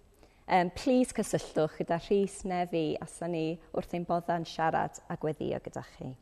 Um, 0.46 0.70
please 0.78 1.14
cysylltwch 1.16 1.80
gyda 1.80 1.98
Rhys 2.04 2.44
neu 2.46 2.68
fi 2.70 2.84
os 3.02 3.16
ni 3.26 3.46
wrth 3.72 3.96
ein 3.98 4.06
bodda'n 4.06 4.46
siarad 4.46 5.00
a 5.10 5.18
gweddio 5.18 5.58
gyda 5.64 5.82
chi. 5.96 6.12